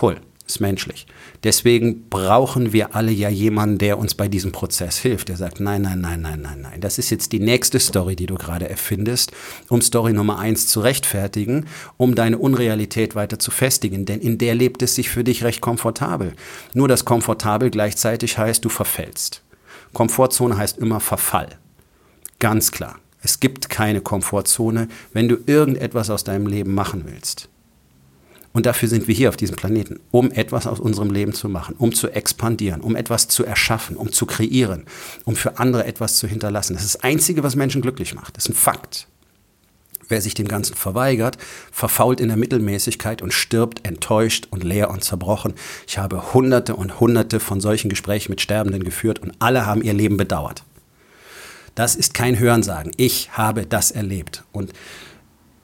Cool 0.00 0.20
ist 0.46 0.60
menschlich. 0.60 1.08
Deswegen 1.42 2.08
brauchen 2.10 2.72
wir 2.72 2.94
alle 2.94 3.10
ja 3.10 3.28
jemanden, 3.28 3.78
der 3.78 3.98
uns 3.98 4.14
bei 4.14 4.28
diesem 4.28 4.52
Prozess 4.52 4.98
hilft, 4.98 5.30
der 5.30 5.36
sagt, 5.36 5.58
nein, 5.58 5.82
nein, 5.82 6.00
nein, 6.00 6.20
nein, 6.20 6.42
nein, 6.42 6.60
nein. 6.60 6.80
Das 6.80 6.98
ist 6.98 7.10
jetzt 7.10 7.32
die 7.32 7.40
nächste 7.40 7.80
Story, 7.80 8.14
die 8.14 8.26
du 8.26 8.36
gerade 8.36 8.70
erfindest, 8.70 9.32
um 9.68 9.82
Story 9.82 10.12
Nummer 10.12 10.38
eins 10.38 10.68
zu 10.68 10.78
rechtfertigen, 10.78 11.66
um 11.96 12.14
deine 12.14 12.38
Unrealität 12.38 13.16
weiter 13.16 13.40
zu 13.40 13.50
festigen. 13.50 14.06
Denn 14.06 14.20
in 14.20 14.38
der 14.38 14.54
lebt 14.54 14.80
es 14.80 14.94
sich 14.94 15.10
für 15.10 15.24
dich 15.24 15.42
recht 15.42 15.60
komfortabel. 15.60 16.34
Nur 16.72 16.86
dass 16.86 17.04
komfortabel 17.04 17.70
gleichzeitig 17.70 18.38
heißt, 18.38 18.64
du 18.64 18.68
verfällst. 18.68 19.42
Komfortzone 19.92 20.56
heißt 20.56 20.78
immer 20.78 21.00
Verfall. 21.00 21.58
Ganz 22.38 22.70
klar. 22.70 23.00
Es 23.22 23.40
gibt 23.40 23.68
keine 23.68 24.00
Komfortzone, 24.00 24.88
wenn 25.12 25.28
du 25.28 25.36
irgendetwas 25.46 26.10
aus 26.10 26.24
deinem 26.24 26.46
Leben 26.46 26.74
machen 26.74 27.04
willst. 27.06 27.48
Und 28.52 28.66
dafür 28.66 28.88
sind 28.88 29.06
wir 29.06 29.14
hier 29.14 29.28
auf 29.28 29.36
diesem 29.36 29.56
Planeten, 29.56 30.00
um 30.10 30.32
etwas 30.32 30.66
aus 30.66 30.80
unserem 30.80 31.10
Leben 31.10 31.32
zu 31.32 31.48
machen, 31.48 31.74
um 31.78 31.94
zu 31.94 32.08
expandieren, 32.08 32.80
um 32.80 32.96
etwas 32.96 33.28
zu 33.28 33.44
erschaffen, 33.44 33.96
um 33.96 34.10
zu 34.10 34.26
kreieren, 34.26 34.84
um 35.24 35.36
für 35.36 35.58
andere 35.58 35.84
etwas 35.84 36.16
zu 36.16 36.26
hinterlassen. 36.26 36.74
Das 36.74 36.84
ist 36.84 36.94
das 36.96 37.04
Einzige, 37.04 37.42
was 37.42 37.56
Menschen 37.56 37.82
glücklich 37.82 38.14
macht. 38.14 38.36
Das 38.36 38.46
ist 38.46 38.50
ein 38.50 38.54
Fakt. 38.54 39.06
Wer 40.08 40.22
sich 40.22 40.32
dem 40.32 40.48
Ganzen 40.48 40.74
verweigert, 40.74 41.36
verfault 41.70 42.18
in 42.18 42.28
der 42.28 42.38
Mittelmäßigkeit 42.38 43.20
und 43.20 43.34
stirbt 43.34 43.86
enttäuscht 43.86 44.48
und 44.50 44.64
leer 44.64 44.90
und 44.90 45.04
zerbrochen. 45.04 45.52
Ich 45.86 45.98
habe 45.98 46.32
hunderte 46.32 46.74
und 46.74 46.98
hunderte 46.98 47.40
von 47.40 47.60
solchen 47.60 47.90
Gesprächen 47.90 48.32
mit 48.32 48.40
Sterbenden 48.40 48.84
geführt 48.84 49.18
und 49.18 49.34
alle 49.38 49.66
haben 49.66 49.82
ihr 49.82 49.92
Leben 49.92 50.16
bedauert. 50.16 50.64
Das 51.78 51.94
ist 51.94 52.12
kein 52.12 52.40
Hörensagen. 52.40 52.90
Ich 52.96 53.30
habe 53.34 53.64
das 53.64 53.92
erlebt. 53.92 54.42
Und 54.50 54.72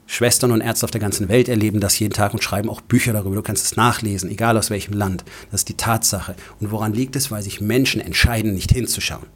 Schwestern 0.07 0.53
und 0.53 0.61
Ärzte 0.61 0.85
auf 0.85 0.93
der 0.93 1.01
ganzen 1.01 1.29
Welt 1.29 1.49
erleben 1.49 1.81
das 1.81 1.99
jeden 1.99 2.13
Tag 2.13 2.33
und 2.35 2.45
schreiben 2.45 2.71
auch 2.71 2.83
Bücher 2.83 3.13
darüber. 3.13 3.35
Du 3.35 3.43
kannst 3.43 3.65
es 3.65 3.75
nachlesen, 3.75 4.31
egal 4.31 4.57
aus 4.57 4.71
welchem 4.71 4.93
Land. 4.93 5.25
Das 5.51 5.63
ist 5.63 5.71
die 5.71 5.77
Tatsache. 5.77 6.37
Und 6.61 6.71
woran 6.71 6.93
liegt 6.93 7.17
es? 7.17 7.33
Weil 7.33 7.43
sich 7.43 7.61
Menschen 7.61 8.01
entscheiden, 8.01 8.55
nicht 8.55 8.71
hinzuschauen. 8.71 9.27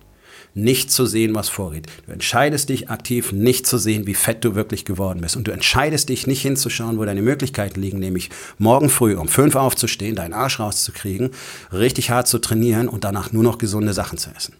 Nicht 0.54 0.92
zu 0.92 1.04
sehen, 1.04 1.34
was 1.34 1.48
vorgeht. 1.48 1.88
Du 2.06 2.12
entscheidest 2.12 2.68
dich 2.68 2.90
aktiv, 2.90 3.32
nicht 3.32 3.66
zu 3.66 3.76
sehen, 3.76 4.06
wie 4.06 4.14
fett 4.14 4.44
du 4.44 4.54
wirklich 4.54 4.84
geworden 4.84 5.20
bist. 5.20 5.36
Und 5.36 5.48
du 5.48 5.50
entscheidest 5.50 6.10
dich, 6.10 6.28
nicht 6.28 6.42
hinzuschauen, 6.42 6.96
wo 7.00 7.04
deine 7.04 7.22
Möglichkeiten 7.22 7.80
liegen, 7.80 7.98
nämlich 7.98 8.30
morgen 8.58 8.88
früh 8.88 9.16
um 9.16 9.26
fünf 9.26 9.56
aufzustehen, 9.56 10.14
deinen 10.14 10.32
Arsch 10.32 10.60
rauszukriegen, 10.60 11.30
richtig 11.72 12.10
hart 12.10 12.28
zu 12.28 12.38
trainieren 12.38 12.88
und 12.88 13.02
danach 13.02 13.32
nur 13.32 13.42
noch 13.42 13.58
gesunde 13.58 13.94
Sachen 13.94 14.16
zu 14.16 14.30
essen. 14.30 14.54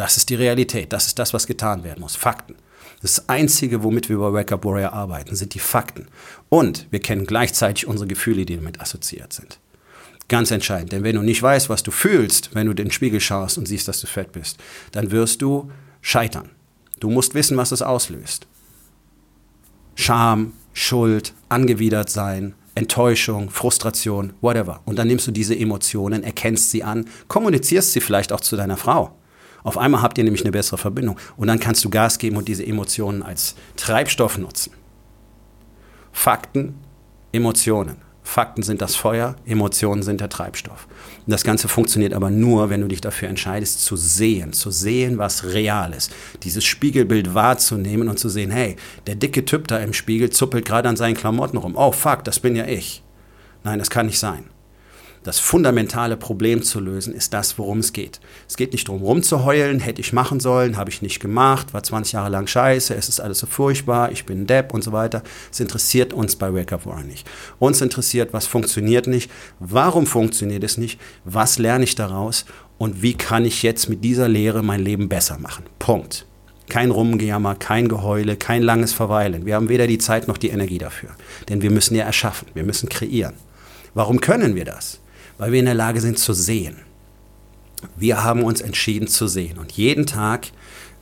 Das 0.00 0.16
ist 0.16 0.30
die 0.30 0.34
Realität. 0.34 0.94
Das 0.94 1.08
ist 1.08 1.18
das, 1.18 1.34
was 1.34 1.46
getan 1.46 1.84
werden 1.84 2.00
muss. 2.00 2.16
Fakten. 2.16 2.54
Das 3.02 3.28
Einzige, 3.28 3.82
womit 3.82 4.08
wir 4.08 4.16
bei 4.16 4.32
Wake 4.32 4.50
Up 4.50 4.64
Warrior 4.64 4.94
arbeiten, 4.94 5.36
sind 5.36 5.52
die 5.52 5.58
Fakten. 5.58 6.06
Und 6.48 6.86
wir 6.90 7.00
kennen 7.00 7.26
gleichzeitig 7.26 7.86
unsere 7.86 8.08
Gefühle, 8.08 8.46
die 8.46 8.56
damit 8.56 8.80
assoziiert 8.80 9.34
sind. 9.34 9.58
Ganz 10.26 10.52
entscheidend, 10.52 10.92
denn 10.92 11.02
wenn 11.02 11.16
du 11.16 11.22
nicht 11.22 11.42
weißt, 11.42 11.68
was 11.68 11.82
du 11.82 11.90
fühlst, 11.90 12.54
wenn 12.54 12.66
du 12.66 12.72
den 12.72 12.90
Spiegel 12.90 13.20
schaust 13.20 13.58
und 13.58 13.68
siehst, 13.68 13.88
dass 13.88 14.00
du 14.00 14.06
fett 14.06 14.32
bist, 14.32 14.56
dann 14.92 15.10
wirst 15.10 15.42
du 15.42 15.70
scheitern. 16.00 16.48
Du 16.98 17.10
musst 17.10 17.34
wissen, 17.34 17.58
was 17.58 17.68
das 17.68 17.82
auslöst. 17.82 18.46
Scham, 19.96 20.54
Schuld, 20.72 21.34
angewidert 21.50 22.08
sein, 22.08 22.54
Enttäuschung, 22.74 23.50
Frustration, 23.50 24.32
whatever. 24.40 24.80
Und 24.86 24.98
dann 24.98 25.08
nimmst 25.08 25.26
du 25.26 25.30
diese 25.30 25.58
Emotionen, 25.58 26.22
erkennst 26.22 26.70
sie 26.70 26.84
an, 26.84 27.04
kommunizierst 27.28 27.92
sie 27.92 28.00
vielleicht 28.00 28.32
auch 28.32 28.40
zu 28.40 28.56
deiner 28.56 28.78
Frau 28.78 29.14
auf 29.62 29.78
einmal 29.78 30.02
habt 30.02 30.18
ihr 30.18 30.24
nämlich 30.24 30.42
eine 30.42 30.52
bessere 30.52 30.78
Verbindung 30.78 31.18
und 31.36 31.48
dann 31.48 31.60
kannst 31.60 31.84
du 31.84 31.90
Gas 31.90 32.18
geben 32.18 32.36
und 32.36 32.48
diese 32.48 32.66
Emotionen 32.66 33.22
als 33.22 33.54
Treibstoff 33.76 34.38
nutzen. 34.38 34.72
Fakten, 36.12 36.74
Emotionen. 37.32 37.96
Fakten 38.22 38.62
sind 38.62 38.80
das 38.80 38.94
Feuer, 38.94 39.34
Emotionen 39.44 40.02
sind 40.02 40.20
der 40.20 40.28
Treibstoff. 40.28 40.86
Und 41.26 41.32
das 41.32 41.42
Ganze 41.42 41.66
funktioniert 41.66 42.12
aber 42.12 42.30
nur, 42.30 42.70
wenn 42.70 42.80
du 42.80 42.86
dich 42.86 43.00
dafür 43.00 43.28
entscheidest, 43.28 43.84
zu 43.84 43.96
sehen, 43.96 44.52
zu 44.52 44.70
sehen, 44.70 45.18
was 45.18 45.44
real 45.44 45.92
ist. 45.92 46.12
Dieses 46.44 46.64
Spiegelbild 46.64 47.34
wahrzunehmen 47.34 48.08
und 48.08 48.18
zu 48.18 48.28
sehen, 48.28 48.50
hey, 48.50 48.76
der 49.06 49.16
dicke 49.16 49.44
Typ 49.44 49.66
da 49.68 49.78
im 49.78 49.92
Spiegel 49.92 50.30
zuppelt 50.30 50.64
gerade 50.64 50.88
an 50.88 50.96
seinen 50.96 51.16
Klamotten 51.16 51.56
rum. 51.56 51.74
Oh, 51.76 51.92
fuck, 51.92 52.22
das 52.24 52.38
bin 52.38 52.54
ja 52.54 52.66
ich. 52.66 53.02
Nein, 53.64 53.78
das 53.80 53.90
kann 53.90 54.06
nicht 54.06 54.18
sein 54.18 54.44
das 55.22 55.38
fundamentale 55.38 56.16
Problem 56.16 56.62
zu 56.62 56.80
lösen, 56.80 57.14
ist 57.14 57.34
das, 57.34 57.58
worum 57.58 57.78
es 57.78 57.92
geht. 57.92 58.20
Es 58.48 58.56
geht 58.56 58.72
nicht 58.72 58.88
darum, 58.88 59.02
rumzuheulen, 59.02 59.80
hätte 59.80 60.00
ich 60.00 60.12
machen 60.12 60.40
sollen, 60.40 60.76
habe 60.76 60.90
ich 60.90 61.02
nicht 61.02 61.20
gemacht, 61.20 61.74
war 61.74 61.82
20 61.82 62.14
Jahre 62.14 62.30
lang 62.30 62.46
scheiße, 62.46 62.94
es 62.94 63.08
ist 63.08 63.20
alles 63.20 63.38
so 63.38 63.46
furchtbar, 63.46 64.12
ich 64.12 64.24
bin 64.24 64.42
ein 64.42 64.46
Depp 64.46 64.72
und 64.72 64.82
so 64.82 64.92
weiter. 64.92 65.22
Es 65.52 65.60
interessiert 65.60 66.12
uns 66.14 66.36
bei 66.36 66.54
Wake 66.54 66.72
Up 66.72 66.86
Warren 66.86 67.06
nicht. 67.06 67.28
Uns 67.58 67.82
interessiert, 67.82 68.32
was 68.32 68.46
funktioniert 68.46 69.06
nicht, 69.06 69.30
warum 69.58 70.06
funktioniert 70.06 70.64
es 70.64 70.78
nicht, 70.78 70.98
was 71.24 71.58
lerne 71.58 71.84
ich 71.84 71.94
daraus 71.94 72.46
und 72.78 73.02
wie 73.02 73.14
kann 73.14 73.44
ich 73.44 73.62
jetzt 73.62 73.90
mit 73.90 74.02
dieser 74.02 74.28
Lehre 74.28 74.62
mein 74.62 74.80
Leben 74.82 75.08
besser 75.08 75.38
machen. 75.38 75.64
Punkt. 75.78 76.26
Kein 76.70 76.92
Rumgejammer, 76.92 77.56
kein 77.56 77.88
Geheule, 77.88 78.36
kein 78.36 78.62
langes 78.62 78.92
Verweilen. 78.92 79.44
Wir 79.44 79.56
haben 79.56 79.68
weder 79.68 79.88
die 79.88 79.98
Zeit 79.98 80.28
noch 80.28 80.38
die 80.38 80.50
Energie 80.50 80.78
dafür. 80.78 81.10
Denn 81.48 81.62
wir 81.62 81.70
müssen 81.70 81.96
ja 81.96 82.04
erschaffen, 82.04 82.46
wir 82.54 82.62
müssen 82.62 82.88
kreieren. 82.88 83.34
Warum 83.92 84.20
können 84.20 84.54
wir 84.54 84.64
das? 84.64 85.00
Weil 85.40 85.52
wir 85.52 85.58
in 85.58 85.64
der 85.64 85.74
Lage 85.74 86.02
sind 86.02 86.18
zu 86.18 86.34
sehen. 86.34 86.76
Wir 87.96 88.22
haben 88.22 88.44
uns 88.44 88.60
entschieden 88.60 89.08
zu 89.08 89.26
sehen 89.26 89.56
und 89.56 89.72
jeden 89.72 90.04
Tag 90.04 90.48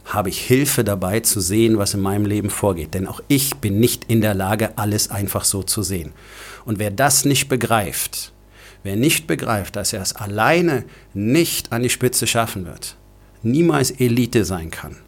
habe 0.05 0.29
ich 0.29 0.41
Hilfe 0.41 0.85
dabei 0.85 1.19
zu 1.21 1.41
sehen, 1.41 1.77
was 1.77 1.93
in 1.93 2.01
meinem 2.01 2.25
Leben 2.25 2.49
vorgeht. 2.49 2.95
Denn 2.95 3.09
auch 3.09 3.21
ich 3.27 3.57
bin 3.57 3.81
nicht 3.81 4.05
in 4.05 4.21
der 4.21 4.35
Lage, 4.35 4.79
alles 4.79 5.11
einfach 5.11 5.43
so 5.43 5.65
zu 5.65 5.83
sehen. 5.83 6.13
Und 6.65 6.79
wer 6.79 6.93
das 6.93 7.25
nicht 7.25 7.49
begreift, 7.49 8.33
wer 8.85 8.95
nicht 8.95 9.27
begreift, 9.27 9.75
dass 9.75 9.93
er 9.93 10.03
es 10.03 10.15
alleine 10.15 10.85
nicht 11.15 11.73
an 11.73 11.83
die 11.83 11.91
Spitze 11.91 12.29
schaffen 12.29 12.65
wird, 12.65 12.97
niemals 13.43 13.91
Elite 13.91 14.45
sein 14.45 14.71
kann, 14.71 14.99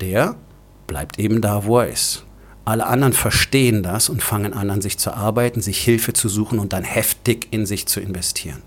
der 0.00 0.34
bleibt 0.88 1.20
eben 1.20 1.40
da, 1.40 1.64
wo 1.64 1.78
er 1.78 1.90
ist. 1.90 2.24
Alle 2.64 2.86
anderen 2.86 3.12
verstehen 3.12 3.82
das 3.82 4.08
und 4.08 4.22
fangen 4.22 4.52
an, 4.52 4.70
an 4.70 4.82
sich 4.82 4.98
zu 4.98 5.12
arbeiten, 5.12 5.60
sich 5.60 5.78
Hilfe 5.78 6.12
zu 6.12 6.28
suchen 6.28 6.58
und 6.58 6.72
dann 6.72 6.84
heftig 6.84 7.48
in 7.50 7.66
sich 7.66 7.86
zu 7.86 8.00
investieren. 8.00 8.62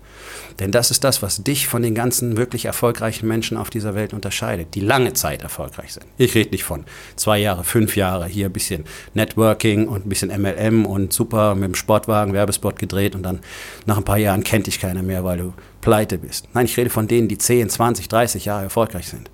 Denn 0.58 0.70
das 0.70 0.90
ist 0.90 1.04
das, 1.04 1.22
was 1.22 1.42
dich 1.42 1.66
von 1.66 1.82
den 1.82 1.94
ganzen 1.94 2.36
wirklich 2.36 2.64
erfolgreichen 2.64 3.26
Menschen 3.26 3.56
auf 3.56 3.70
dieser 3.70 3.94
Welt 3.94 4.12
unterscheidet, 4.12 4.74
die 4.74 4.80
lange 4.80 5.12
Zeit 5.12 5.42
erfolgreich 5.42 5.92
sind. 5.92 6.06
Ich 6.16 6.34
rede 6.34 6.50
nicht 6.50 6.64
von 6.64 6.84
zwei 7.16 7.38
Jahre, 7.38 7.64
fünf 7.64 7.96
Jahre, 7.96 8.26
hier 8.26 8.46
ein 8.46 8.52
bisschen 8.52 8.84
Networking 9.14 9.88
und 9.88 10.06
ein 10.06 10.08
bisschen 10.08 10.30
MLM 10.30 10.86
und 10.86 11.12
super 11.12 11.54
mit 11.54 11.64
dem 11.64 11.74
Sportwagen 11.74 12.32
Werbespot 12.32 12.78
gedreht 12.78 13.14
und 13.14 13.22
dann 13.22 13.40
nach 13.86 13.96
ein 13.96 14.04
paar 14.04 14.18
Jahren 14.18 14.44
kennt 14.44 14.66
dich 14.66 14.80
keiner 14.80 15.02
mehr, 15.02 15.24
weil 15.24 15.38
du 15.38 15.54
pleite 15.80 16.18
bist. 16.18 16.48
Nein, 16.54 16.66
ich 16.66 16.76
rede 16.76 16.90
von 16.90 17.08
denen, 17.08 17.28
die 17.28 17.38
10, 17.38 17.68
20, 17.68 18.08
30 18.08 18.44
Jahre 18.44 18.64
erfolgreich 18.64 19.08
sind. 19.08 19.30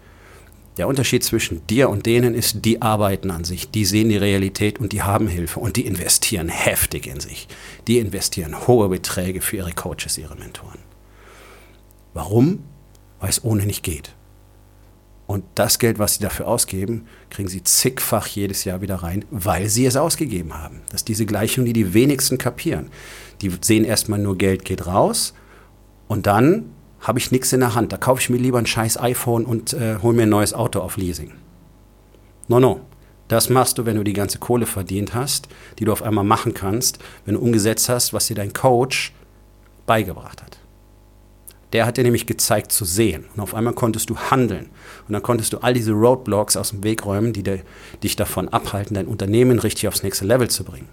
Der 0.76 0.86
Unterschied 0.88 1.24
zwischen 1.24 1.66
dir 1.66 1.90
und 1.90 2.06
denen 2.06 2.34
ist, 2.34 2.64
die 2.64 2.80
arbeiten 2.80 3.30
an 3.30 3.44
sich, 3.44 3.70
die 3.70 3.84
sehen 3.84 4.08
die 4.08 4.16
Realität 4.16 4.78
und 4.78 4.92
die 4.92 5.02
haben 5.02 5.26
Hilfe 5.26 5.60
und 5.60 5.76
die 5.76 5.84
investieren 5.84 6.48
heftig 6.48 7.06
in 7.06 7.20
sich. 7.20 7.48
Die 7.86 7.98
investieren 7.98 8.66
hohe 8.66 8.88
Beträge 8.88 9.40
für 9.40 9.56
ihre 9.56 9.72
Coaches, 9.72 10.16
ihre 10.16 10.36
Mentoren. 10.36 10.78
Warum? 12.14 12.64
Weil 13.18 13.30
es 13.30 13.44
ohne 13.44 13.66
nicht 13.66 13.82
geht. 13.82 14.14
Und 15.26 15.44
das 15.54 15.78
Geld, 15.78 16.00
was 16.00 16.14
sie 16.14 16.22
dafür 16.22 16.48
ausgeben, 16.48 17.06
kriegen 17.30 17.48
sie 17.48 17.62
zigfach 17.62 18.26
jedes 18.26 18.64
Jahr 18.64 18.80
wieder 18.80 18.96
rein, 18.96 19.24
weil 19.30 19.68
sie 19.68 19.86
es 19.86 19.96
ausgegeben 19.96 20.54
haben. 20.54 20.80
Das 20.90 21.02
ist 21.02 21.08
diese 21.08 21.24
Gleichung, 21.24 21.64
die 21.64 21.72
die 21.72 21.94
wenigsten 21.94 22.36
kapieren. 22.36 22.90
Die 23.40 23.52
sehen 23.60 23.84
erstmal 23.84 24.18
nur, 24.18 24.36
Geld 24.36 24.64
geht 24.64 24.86
raus 24.86 25.34
und 26.08 26.26
dann 26.26 26.72
habe 27.00 27.18
ich 27.18 27.30
nichts 27.30 27.52
in 27.52 27.60
der 27.60 27.74
Hand. 27.74 27.92
Da 27.92 27.96
kaufe 27.96 28.20
ich 28.20 28.30
mir 28.30 28.36
lieber 28.36 28.58
ein 28.58 28.66
scheiß 28.66 29.00
iPhone 29.00 29.44
und 29.44 29.72
äh, 29.72 29.96
hole 30.02 30.14
mir 30.14 30.22
ein 30.22 30.28
neues 30.28 30.54
Auto 30.54 30.80
auf 30.80 30.96
Leasing. 30.96 31.32
No, 32.48 32.60
no. 32.60 32.80
Das 33.28 33.48
machst 33.48 33.78
du, 33.78 33.86
wenn 33.86 33.96
du 33.96 34.02
die 34.02 34.12
ganze 34.12 34.38
Kohle 34.38 34.66
verdient 34.66 35.14
hast, 35.14 35.46
die 35.78 35.84
du 35.84 35.92
auf 35.92 36.02
einmal 36.02 36.24
machen 36.24 36.52
kannst, 36.52 36.98
wenn 37.24 37.34
du 37.34 37.40
umgesetzt 37.40 37.88
hast, 37.88 38.12
was 38.12 38.26
dir 38.26 38.34
dein 38.34 38.52
Coach 38.52 39.12
beigebracht 39.86 40.42
hat. 40.42 40.58
Der 41.72 41.86
hat 41.86 41.96
dir 41.96 42.02
nämlich 42.02 42.26
gezeigt 42.26 42.72
zu 42.72 42.84
sehen. 42.84 43.26
Und 43.34 43.40
auf 43.40 43.54
einmal 43.54 43.74
konntest 43.74 44.10
du 44.10 44.16
handeln. 44.16 44.70
Und 45.06 45.12
dann 45.12 45.22
konntest 45.22 45.52
du 45.52 45.58
all 45.58 45.74
diese 45.74 45.92
Roadblocks 45.92 46.56
aus 46.56 46.70
dem 46.70 46.82
Weg 46.82 47.06
räumen, 47.06 47.32
die 47.32 47.44
de, 47.44 47.60
dich 48.02 48.16
davon 48.16 48.48
abhalten, 48.48 48.94
dein 48.94 49.06
Unternehmen 49.06 49.60
richtig 49.60 49.86
aufs 49.86 50.02
nächste 50.02 50.24
Level 50.24 50.50
zu 50.50 50.64
bringen. 50.64 50.88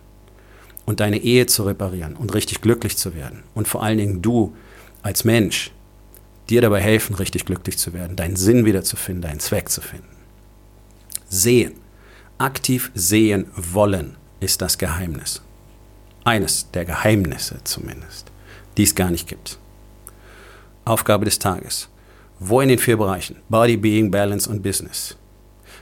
Und 0.86 1.00
deine 1.00 1.18
Ehe 1.18 1.48
zu 1.48 1.64
reparieren 1.64 2.16
und 2.16 2.36
richtig 2.36 2.62
glücklich 2.62 2.98
zu 2.98 3.16
werden. 3.16 3.44
Und 3.56 3.68
vor 3.68 3.82
allen 3.82 3.98
Dingen 3.98 4.22
du 4.22 4.56
als 5.02 5.24
Mensch, 5.24 5.72
dir 6.50 6.62
dabei 6.62 6.82
helfen, 6.82 7.16
richtig 7.16 7.46
glücklich 7.46 7.78
zu 7.78 7.94
werden, 7.94 8.16
deinen 8.16 8.36
Sinn 8.36 8.66
wiederzufinden, 8.66 9.22
deinen 9.22 9.40
Zweck 9.40 9.70
zu 9.70 9.82
finden. 9.82 10.16
Sehen. 11.30 11.74
Aktiv 12.38 12.92
sehen 12.94 13.48
wollen 13.56 14.16
ist 14.40 14.62
das 14.62 14.78
Geheimnis. 14.78 15.42
Eines 16.24 16.70
der 16.72 16.86
Geheimnisse 16.86 17.60
zumindest, 17.64 18.32
die 18.78 18.84
es 18.84 18.96
gar 18.96 19.10
nicht 19.10 19.28
gibt. 19.28 19.58
Aufgabe 20.86 21.26
des 21.26 21.40
Tages. 21.40 21.90
Wo 22.40 22.62
in 22.62 22.70
den 22.70 22.78
vier 22.78 22.98
Bereichen 22.98 23.38
Body, 23.50 23.78
Being, 23.78 24.12
Balance 24.12 24.50
und 24.50 24.62
Business 24.62 25.18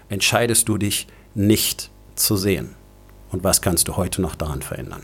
entscheidest 0.07 0.69
du 0.69 0.77
dich 0.77 1.07
nicht 1.33 1.91
zu 2.15 2.37
sehen? 2.37 2.75
Und 3.31 3.43
was 3.43 3.61
kannst 3.61 3.87
du 3.87 3.97
heute 3.97 4.21
noch 4.21 4.35
daran 4.35 4.61
verändern? 4.61 5.03